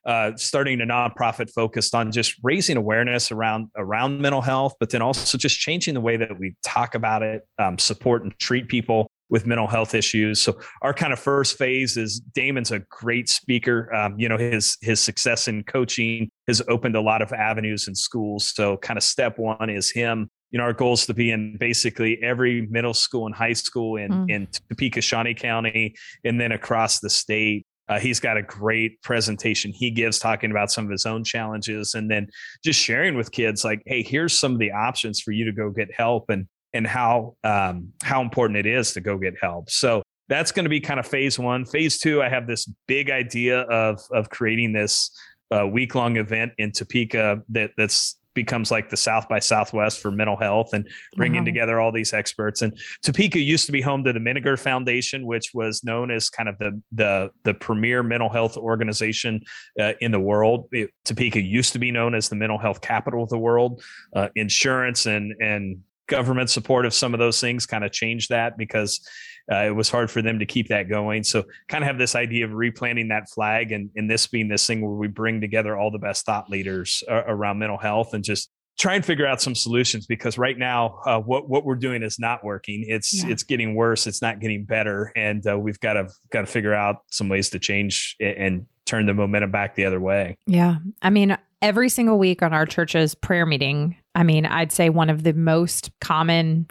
[0.06, 5.02] uh, starting a nonprofit focused on just raising awareness around around mental health, but then
[5.02, 9.10] also just changing the way that we talk about it, um, support and treat people
[9.30, 10.40] with mental health issues.
[10.40, 13.92] So our kind of first phase is Damon's a great speaker.
[13.94, 17.94] Um, you know, his his success in coaching has opened a lot of avenues in
[17.94, 18.52] schools.
[18.54, 20.30] So kind of step one is him.
[20.50, 23.96] You know, our goal is to be in basically every middle school and high school
[23.96, 24.30] in mm.
[24.30, 27.64] in Topeka, Shawnee County, and then across the state.
[27.90, 31.94] Uh, he's got a great presentation he gives talking about some of his own challenges
[31.94, 32.26] and then
[32.62, 35.70] just sharing with kids like hey here's some of the options for you to go
[35.70, 39.70] get help and and how um, how important it is to go get help.
[39.70, 41.64] So that's going to be kind of phase one.
[41.64, 45.10] Phase two, I have this big idea of of creating this
[45.50, 50.12] uh, week long event in Topeka that that's becomes like the South by Southwest for
[50.12, 52.62] mental health and bringing together all these experts.
[52.62, 56.48] And Topeka used to be home to the Menninger Foundation, which was known as kind
[56.48, 59.42] of the the the premier mental health organization
[59.80, 60.68] uh, in the world.
[60.70, 63.82] It, Topeka used to be known as the mental health capital of the world.
[64.14, 68.58] Uh, insurance and and government support of some of those things kind of changed that
[68.58, 69.06] because
[69.50, 71.24] uh, it was hard for them to keep that going.
[71.24, 74.66] So, kind of have this idea of replanting that flag, and, and this being this
[74.66, 78.22] thing where we bring together all the best thought leaders uh, around mental health and
[78.22, 82.02] just try and figure out some solutions because right now uh, what what we're doing
[82.02, 82.84] is not working.
[82.86, 83.30] It's yeah.
[83.30, 84.06] it's getting worse.
[84.06, 85.12] It's not getting better.
[85.16, 89.06] And uh, we've got to got to figure out some ways to change and turn
[89.06, 90.36] the momentum back the other way.
[90.46, 90.76] Yeah.
[91.02, 95.10] I mean every single week on our church's prayer meeting I mean, I'd say one
[95.10, 96.66] of the most common,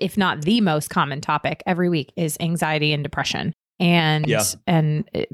[0.00, 3.52] if not the most common topic every week is anxiety and depression.
[3.78, 4.42] And yeah.
[4.66, 5.28] and it,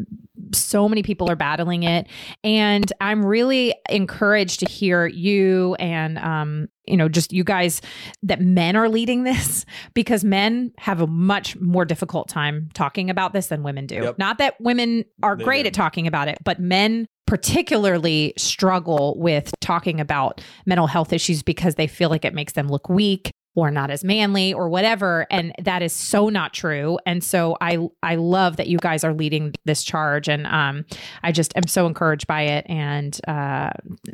[0.55, 2.07] so many people are battling it
[2.45, 7.80] and i'm really encouraged to hear you and um you know just you guys
[8.22, 9.64] that men are leading this
[9.95, 14.18] because men have a much more difficult time talking about this than women do yep.
[14.18, 15.68] not that women are they great do.
[15.68, 21.76] at talking about it but men particularly struggle with talking about mental health issues because
[21.76, 25.27] they feel like it makes them look weak or not as manly or whatever.
[25.31, 26.99] And that is so not true.
[27.07, 30.29] And so i i love that you guys are leading this charge.
[30.29, 30.85] And um
[31.23, 32.67] i just am so encouraged by it.
[32.69, 33.71] And uh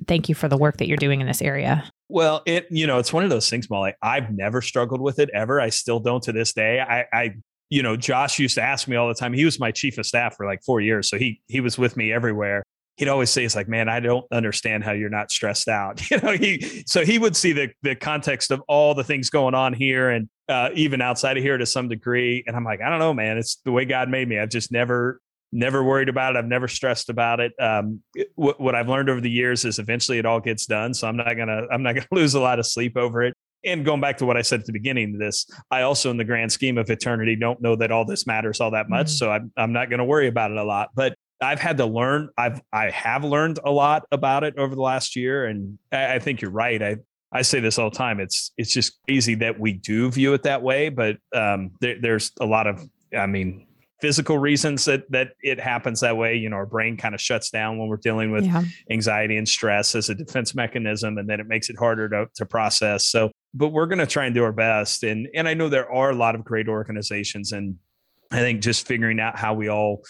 [0.06, 1.84] thank you for the work that you're doing in this area.
[2.08, 3.94] Well it you know it's one of those things molly.
[4.02, 5.60] I've never struggled with it ever.
[5.60, 6.80] I still don't to this day.
[6.80, 7.34] I i
[7.70, 9.32] you know josh used to ask me all the time.
[9.32, 11.08] He was my chief of staff for like four years.
[11.08, 12.62] So he he was with me everywhere
[12.98, 16.18] he'd always say, "It's like, man, I don't understand how you're not stressed out." You
[16.20, 19.72] know, he so he would see the the context of all the things going on
[19.72, 22.42] here and uh, even outside of here to some degree.
[22.46, 23.38] And I'm like, I don't know, man.
[23.38, 24.38] It's the way God made me.
[24.38, 25.20] I've just never
[25.52, 26.38] never worried about it.
[26.38, 27.52] I've never stressed about it.
[27.58, 28.02] Um,
[28.34, 30.92] what, what I've learned over the years is eventually it all gets done.
[30.92, 33.34] So I'm not gonna I'm not gonna lose a lot of sleep over it.
[33.64, 36.16] And going back to what I said at the beginning of this, I also, in
[36.16, 39.08] the grand scheme of eternity, don't know that all this matters all that much.
[39.08, 39.16] Mm-hmm.
[39.16, 40.90] So I'm, I'm not going to worry about it a lot.
[40.94, 42.30] But I've had to learn.
[42.36, 46.18] I've I have learned a lot about it over the last year, and I, I,
[46.18, 46.82] think you're right.
[46.82, 46.96] I
[47.32, 48.20] I say this all the time.
[48.20, 52.32] It's it's just easy that we do view it that way, but um, there, there's
[52.40, 52.82] a lot of
[53.16, 53.66] I mean
[54.00, 56.36] physical reasons that that it happens that way.
[56.36, 58.62] You know, our brain kind of shuts down when we're dealing with yeah.
[58.90, 62.46] anxiety and stress as a defense mechanism, and then it makes it harder to to
[62.46, 63.06] process.
[63.06, 65.90] So, but we're going to try and do our best, and and I know there
[65.90, 67.76] are a lot of great organizations, and
[68.30, 70.02] I think just figuring out how we all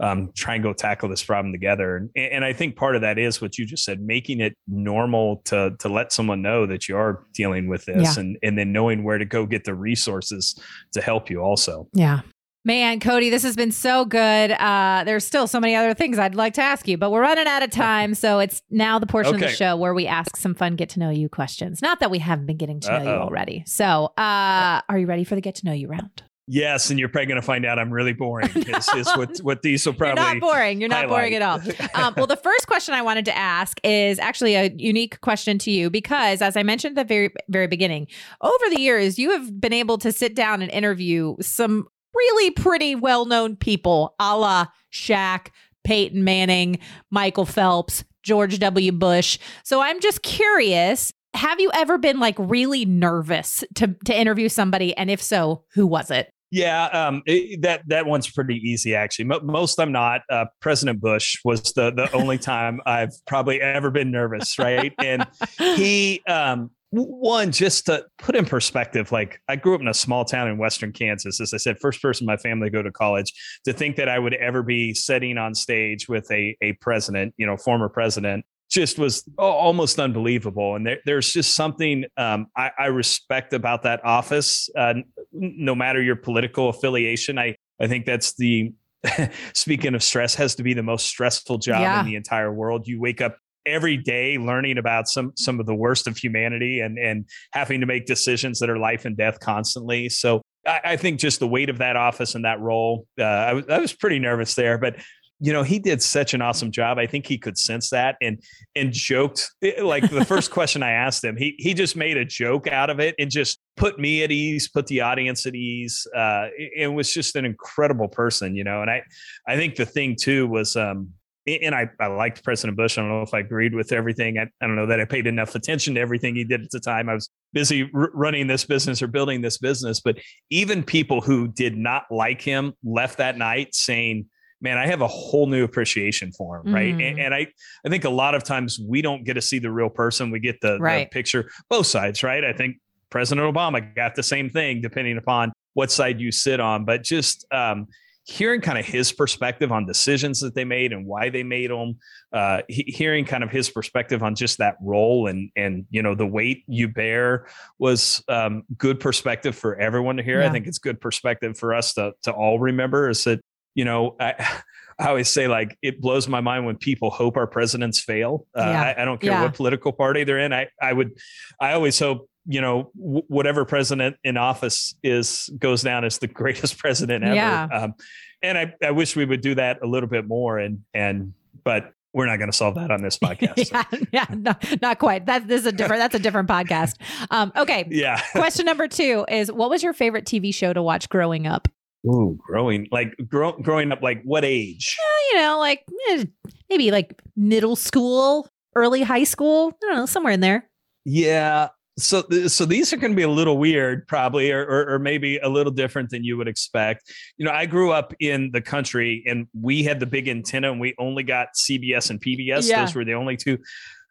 [0.00, 1.96] um, try and go tackle this problem together.
[1.96, 5.42] And, and I think part of that is what you just said, making it normal
[5.46, 8.20] to to let someone know that you are dealing with this, yeah.
[8.20, 10.58] and and then knowing where to go get the resources
[10.92, 11.40] to help you.
[11.40, 12.20] Also, yeah.
[12.62, 14.50] Man, Cody, this has been so good.
[14.50, 17.46] Uh, there's still so many other things I'd like to ask you, but we're running
[17.46, 18.14] out of time.
[18.14, 19.46] So it's now the portion okay.
[19.46, 21.80] of the show where we ask some fun get to know you questions.
[21.80, 23.02] Not that we haven't been getting to know Uh-oh.
[23.02, 23.64] you already.
[23.66, 26.22] So uh, are you ready for the get to know you round?
[26.52, 28.50] Yes, and you're probably going to find out I'm really boring.
[28.56, 30.20] Is, is what what these will probably.
[30.20, 30.80] You're not boring.
[30.80, 31.08] You're not highlight.
[31.10, 31.60] boring at all.
[31.94, 35.70] Um, well, the first question I wanted to ask is actually a unique question to
[35.70, 38.08] you because, as I mentioned at the very very beginning,
[38.40, 42.94] over the years you have been able to sit down and interview some really pretty
[42.94, 45.48] well known people, a la Shaq,
[45.84, 46.78] Peyton Manning,
[47.10, 48.92] Michael Phelps, George W.
[48.92, 49.38] Bush.
[49.62, 54.96] So I'm just curious have you ever been like really nervous to to interview somebody
[54.96, 59.26] and if so who was it yeah, um, it, that that one's pretty easy actually.
[59.42, 60.22] most I'm not.
[60.28, 64.92] Uh, President Bush was the the only time I've probably ever been nervous, right?
[64.98, 65.26] And
[65.58, 70.24] he, um, one just to put in perspective like i grew up in a small
[70.24, 72.90] town in western kansas as i said first person in my family to go to
[72.90, 73.32] college
[73.64, 77.46] to think that i would ever be sitting on stage with a, a president you
[77.46, 82.86] know former president just was almost unbelievable and there, there's just something um, I, I,
[82.86, 84.94] respect about that office uh,
[85.32, 88.72] no matter your political affiliation i i think that's the
[89.54, 92.00] speaking of stress has to be the most stressful job yeah.
[92.00, 95.74] in the entire world you wake up every day learning about some some of the
[95.74, 100.08] worst of humanity and and having to make decisions that are life and death constantly.
[100.08, 103.52] So I, I think just the weight of that office and that role, uh, I
[103.52, 104.96] was I was pretty nervous there, but
[105.40, 108.42] you know he did such an awesome job i think he could sense that and
[108.76, 112.24] and joked eh, like the first question i asked him he he just made a
[112.24, 116.06] joke out of it and just put me at ease put the audience at ease
[116.14, 119.02] uh it was just an incredible person you know and i
[119.48, 121.10] i think the thing too was um
[121.46, 122.98] and I, I liked President Bush.
[122.98, 124.38] I don't know if I agreed with everything.
[124.38, 126.78] I, I don't know that I paid enough attention to everything he did at the
[126.78, 127.08] time.
[127.08, 130.00] I was busy r- running this business or building this business.
[130.00, 130.18] But
[130.50, 134.26] even people who did not like him left that night saying,
[134.60, 136.72] man, I have a whole new appreciation for him.
[136.72, 136.94] Right.
[136.94, 137.10] Mm.
[137.10, 137.46] And, and, I,
[137.84, 140.30] I think a lot of times we don't get to see the real person.
[140.30, 141.08] We get the, right.
[141.08, 142.22] the picture, both sides.
[142.22, 142.44] Right.
[142.44, 142.76] I think
[143.10, 146.84] President Obama got the same thing, depending upon what side you sit on.
[146.84, 147.86] But just, um,
[148.30, 151.98] hearing kind of his perspective on decisions that they made and why they made them
[152.32, 156.14] uh, he, hearing kind of his perspective on just that role and and you know
[156.14, 157.46] the weight you bear
[157.78, 160.48] was um, good perspective for everyone to hear yeah.
[160.48, 163.40] i think it's good perspective for us to to all remember is that
[163.74, 164.34] you know I,
[164.98, 168.46] I always say like it blows my mind when people hope our presidents fail.
[168.54, 168.82] Uh, yeah.
[168.82, 169.42] I, I, don't care yeah.
[169.44, 170.52] what political party they're in.
[170.52, 171.16] I I would
[171.58, 176.26] I always hope you know w- whatever president in office is goes down as the
[176.40, 177.68] greatest president ever yeah.
[177.72, 177.94] um,
[178.42, 181.92] and I, I wish we would do that a little bit more and and but
[182.12, 183.70] we're not going to solve that on this podcast.
[183.70, 184.52] yeah, yeah no,
[184.82, 185.26] not quite.
[185.26, 186.00] That this is a different.
[186.00, 186.96] That's a different podcast.
[187.30, 187.86] Um, okay.
[187.88, 188.20] Yeah.
[188.32, 191.68] Question number two is: What was your favorite TV show to watch growing up?
[192.06, 194.02] Ooh, growing like grow, growing up.
[194.02, 194.96] Like what age?
[194.98, 196.24] Yeah, you know, like eh,
[196.68, 199.72] maybe like middle school, early high school.
[199.82, 200.68] I don't know, somewhere in there.
[201.04, 201.68] Yeah,
[202.00, 205.38] so so these are going to be a little weird probably or, or, or maybe
[205.38, 209.22] a little different than you would expect you know i grew up in the country
[209.26, 212.80] and we had the big antenna and we only got cbs and pbs yeah.
[212.84, 213.58] those were the only two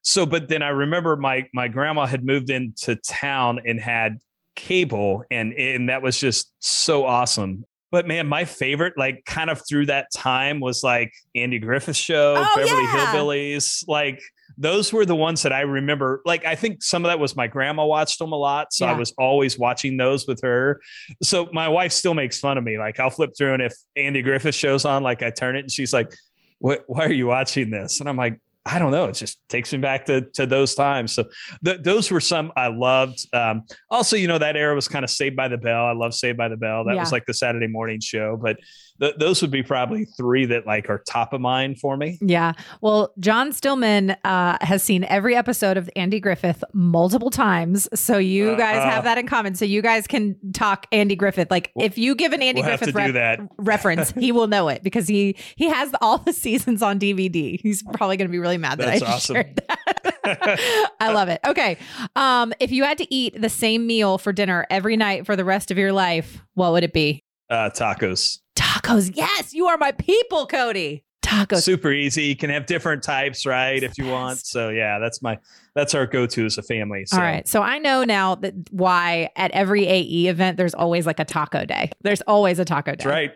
[0.04, 4.18] so but then i remember my my grandma had moved into town and had
[4.56, 9.62] cable and and that was just so awesome but man, my favorite, like kind of
[9.68, 13.14] through that time, was like Andy Griffith Show, oh, Beverly yeah.
[13.14, 13.88] Hillbillies.
[13.88, 14.22] Like
[14.58, 16.22] those were the ones that I remember.
[16.26, 18.94] Like I think some of that was my grandma watched them a lot, so yeah.
[18.94, 20.82] I was always watching those with her.
[21.24, 22.78] So my wife still makes fun of me.
[22.78, 25.72] Like I'll flip through, and if Andy Griffith shows on, like I turn it, and
[25.72, 26.14] she's like,
[26.60, 26.84] "What?
[26.88, 28.40] Why are you watching this?" And I'm like,
[28.72, 29.06] I don't know.
[29.06, 31.14] It just takes me back to, to those times.
[31.14, 31.26] So
[31.66, 33.26] th- those were some I loved.
[33.34, 35.86] Um, also, you know, that era was kind of Saved by the Bell.
[35.86, 36.86] I love Saved by the Bell.
[36.86, 37.02] That yeah.
[37.02, 38.38] was like the Saturday morning show.
[38.42, 38.58] But
[39.00, 42.18] th- those would be probably three that like are top of mind for me.
[42.22, 42.54] Yeah.
[42.82, 47.88] Well, John Stillman uh, has seen every episode of Andy Griffith multiple times.
[47.94, 49.56] So you uh, guys have that in common.
[49.56, 51.50] So you guys can talk Andy Griffith.
[51.52, 55.08] Like if you give an Andy we'll Griffith re- reference, he will know it because
[55.08, 57.60] he he has all the seasons on DVD.
[57.62, 59.36] He's probably going to be really mad that That's I awesome.
[59.36, 60.90] shared that.
[61.00, 61.40] I love it.
[61.46, 61.78] Okay.
[62.16, 65.46] Um, if you had to eat the same meal for dinner every night for the
[65.46, 67.24] rest of your life, what would it be?
[67.50, 68.40] Uh, tacos.
[68.60, 69.12] Tacos.
[69.16, 71.06] Yes, you are my people, Cody.
[71.30, 71.62] Tacos.
[71.62, 72.24] Super easy.
[72.24, 73.82] You can have different types, right?
[73.84, 74.40] If you want.
[74.40, 75.38] So yeah, that's my
[75.76, 77.06] that's our go-to as a family.
[77.06, 77.18] So.
[77.18, 77.48] All right.
[77.48, 81.66] So I know now that why at every AE event there's always like a taco
[81.66, 81.92] day.
[82.02, 83.04] There's always a taco day.
[83.04, 83.32] That's right.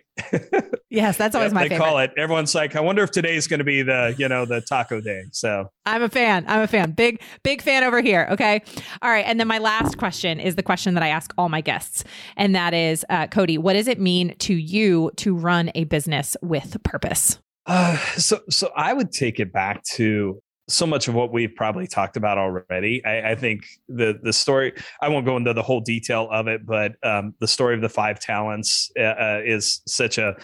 [0.90, 1.86] yes, that's always yep, my they favorite.
[1.86, 2.12] call it.
[2.18, 5.24] Everyone's like, I wonder if today's going to be the, you know, the taco day.
[5.32, 6.46] So I'm a fan.
[6.48, 6.92] I'm a fan.
[6.92, 8.28] Big, big fan over here.
[8.32, 8.62] Okay.
[9.02, 9.26] All right.
[9.26, 12.04] And then my last question is the question that I ask all my guests.
[12.36, 16.36] And that is, uh, Cody, what does it mean to you to run a business
[16.42, 17.40] with purpose?
[17.66, 21.88] Uh, so, so I would take it back to so much of what we've probably
[21.88, 23.04] talked about already.
[23.06, 24.74] I, I, think the the story.
[25.02, 27.90] I won't go into the whole detail of it, but um, the story of the
[27.90, 30.36] five talents uh, uh, is such a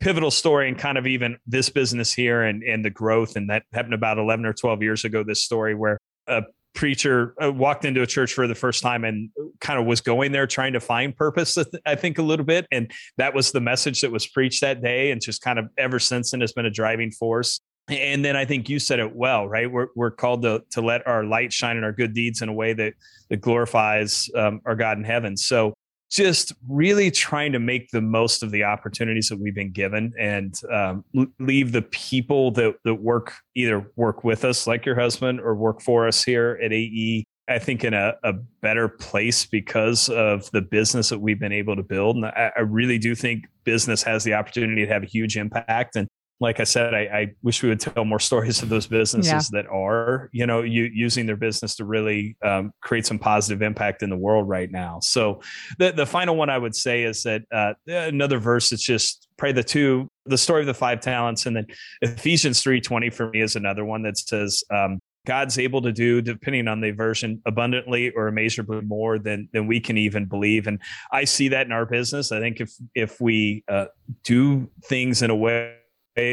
[0.00, 3.36] pivotal story, and kind of even this business here and and the growth.
[3.36, 5.22] And that happened about eleven or twelve years ago.
[5.22, 6.42] This story where a
[6.74, 9.30] preacher uh, walked into a church for the first time and
[9.60, 11.58] kind of was going there trying to find purpose.
[11.86, 15.10] I think a little bit, and that was the message that was preached that day,
[15.10, 18.44] and just kind of ever since then has been a driving force and then I
[18.44, 19.70] think you said it well, right?
[19.70, 22.52] We're, we're called to, to let our light shine in our good deeds in a
[22.52, 22.94] way that,
[23.30, 25.36] that glorifies um, our God in heaven.
[25.36, 25.74] So
[26.10, 30.60] just really trying to make the most of the opportunities that we've been given and
[30.72, 31.04] um,
[31.38, 35.80] leave the people that, that work either work with us like your husband or work
[35.82, 40.60] for us here at AE I think, in a, a better place because of the
[40.60, 42.16] business that we've been able to build.
[42.16, 45.96] And I, I really do think business has the opportunity to have a huge impact.
[45.96, 46.06] And
[46.40, 49.62] like I said, I, I, wish we would tell more stories of those businesses yeah.
[49.62, 54.02] that are, you know, you, using their business to really um, create some positive impact
[54.02, 55.00] in the world right now.
[55.00, 55.40] So
[55.78, 59.52] the the final one I would say is that uh, another verse that's just pray
[59.52, 61.66] the two, the story of the five talents, and then
[62.02, 64.62] Ephesians three twenty for me is another one that says.
[64.70, 69.66] Um, God's able to do, depending on the version, abundantly or immeasurably more than than
[69.66, 70.66] we can even believe.
[70.66, 70.80] And
[71.12, 72.32] I see that in our business.
[72.32, 73.86] I think if if we uh,
[74.24, 75.77] do things in a way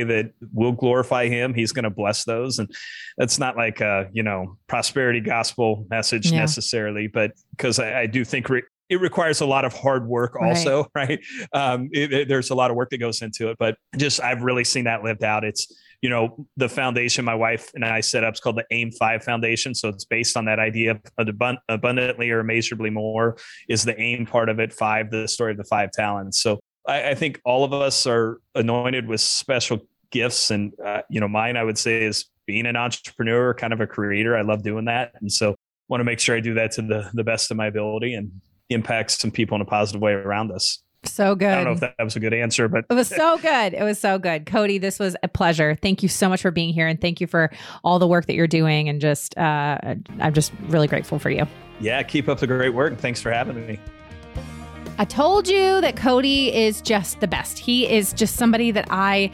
[0.04, 2.60] that will glorify him he's going to bless those.
[2.60, 2.74] And
[3.18, 6.40] that's not like a you know prosperity gospel message yeah.
[6.40, 10.36] necessarily but because I, I, do think re- it requires a lot of hard work
[10.40, 11.20] also right,
[11.54, 11.72] right?
[11.74, 14.44] Um, it, it, there's a lot of work that goes into it but just i've
[14.44, 15.44] really seen that lived out.
[15.44, 15.68] It's
[16.02, 19.24] you know the foundation my wife and i set up is called the aim five
[19.24, 19.74] foundation.
[19.74, 21.28] So it's based on that idea of
[21.68, 23.38] abundantly or immeasurably more
[23.70, 26.42] is the aim part of it five the story of the five talents.
[26.42, 29.80] So I, I think all of us are anointed with special
[30.12, 33.82] gifts, and uh, you know, mine I would say is being an entrepreneur, kind of
[33.82, 34.38] a creator.
[34.38, 35.56] I love doing that, and so
[35.88, 38.32] want to make sure I do that to the the best of my ability and
[38.70, 40.82] impact some people in a positive way around us.
[41.08, 41.50] So good.
[41.50, 43.74] I don't know if that was a good answer, but it was so good.
[43.74, 44.46] It was so good.
[44.46, 45.78] Cody, this was a pleasure.
[45.82, 47.52] Thank you so much for being here and thank you for
[47.84, 48.90] all the work that you're doing.
[48.90, 49.78] And just, uh,
[50.20, 51.46] I'm just really grateful for you.
[51.80, 52.98] Yeah, keep up the great work.
[52.98, 53.80] Thanks for having me.
[54.98, 57.60] I told you that Cody is just the best.
[57.60, 59.30] He is just somebody that I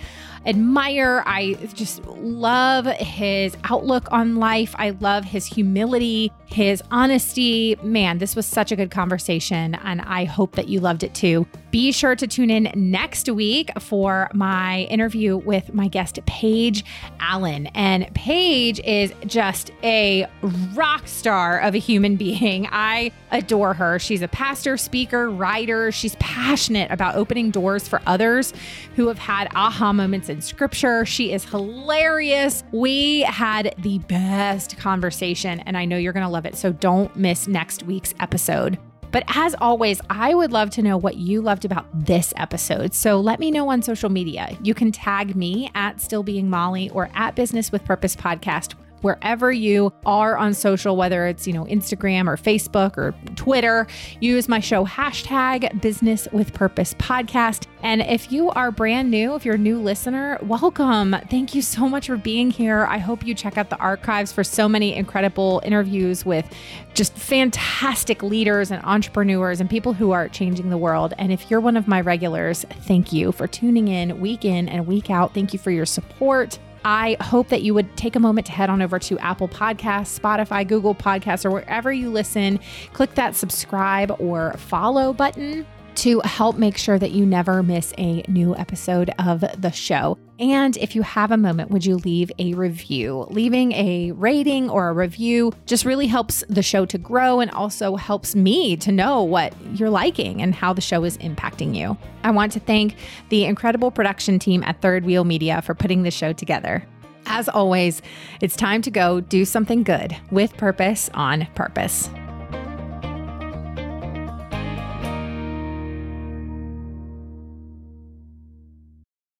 [0.48, 1.24] admire.
[1.28, 4.74] I just love his outlook on life.
[4.80, 7.76] I love his humility, his honesty.
[7.84, 11.46] Man, this was such a good conversation, and I hope that you loved it too.
[11.72, 16.84] Be sure to tune in next week for my interview with my guest, Paige
[17.22, 17.68] Allen.
[17.68, 20.28] And Paige is just a
[20.74, 22.68] rock star of a human being.
[22.72, 24.00] I adore her.
[24.00, 25.94] She's a pastor, speaker, writer.
[25.94, 28.54] She's passionate about opening doors for others
[28.98, 31.06] who have had aha moments in scripture.
[31.06, 32.66] She is hilarious.
[32.74, 36.58] We had the best conversation, and I know you're going to love it.
[36.58, 38.78] So don't miss next week's episode.
[39.12, 42.94] But as always, I would love to know what you loved about this episode.
[42.94, 44.58] So let me know on social media.
[44.64, 49.52] You can tag me at Still Being Molly or at Business with Purpose Podcast wherever
[49.52, 53.88] you are on social, whether it's, you know, Instagram or Facebook or Twitter.
[54.20, 57.68] Use my show hashtag business with purpose podcast.
[57.84, 61.16] And if you are brand new, if you're a new listener, welcome.
[61.30, 62.86] Thank you so much for being here.
[62.86, 66.46] I hope you check out the archives for so many incredible interviews with
[66.94, 71.14] just fantastic leaders and entrepreneurs and people who are changing the world.
[71.18, 74.86] And if you're one of my regulars, thank you for tuning in week in and
[74.86, 75.34] week out.
[75.34, 76.60] Thank you for your support.
[76.84, 80.20] I hope that you would take a moment to head on over to Apple Podcasts,
[80.20, 82.60] Spotify, Google Podcasts, or wherever you listen.
[82.94, 85.66] Click that subscribe or follow button
[86.02, 90.18] to help make sure that you never miss a new episode of the show.
[90.40, 93.28] And if you have a moment, would you leave a review?
[93.30, 97.98] Leaving a rating or a review just really helps the show to grow and also
[97.98, 101.96] helps me to know what you're liking and how the show is impacting you.
[102.24, 102.96] I want to thank
[103.30, 106.84] the incredible production team at Third Wheel Media for putting the show together.
[107.28, 108.02] As always,
[108.42, 112.10] it's time to go do something good with purpose on purpose.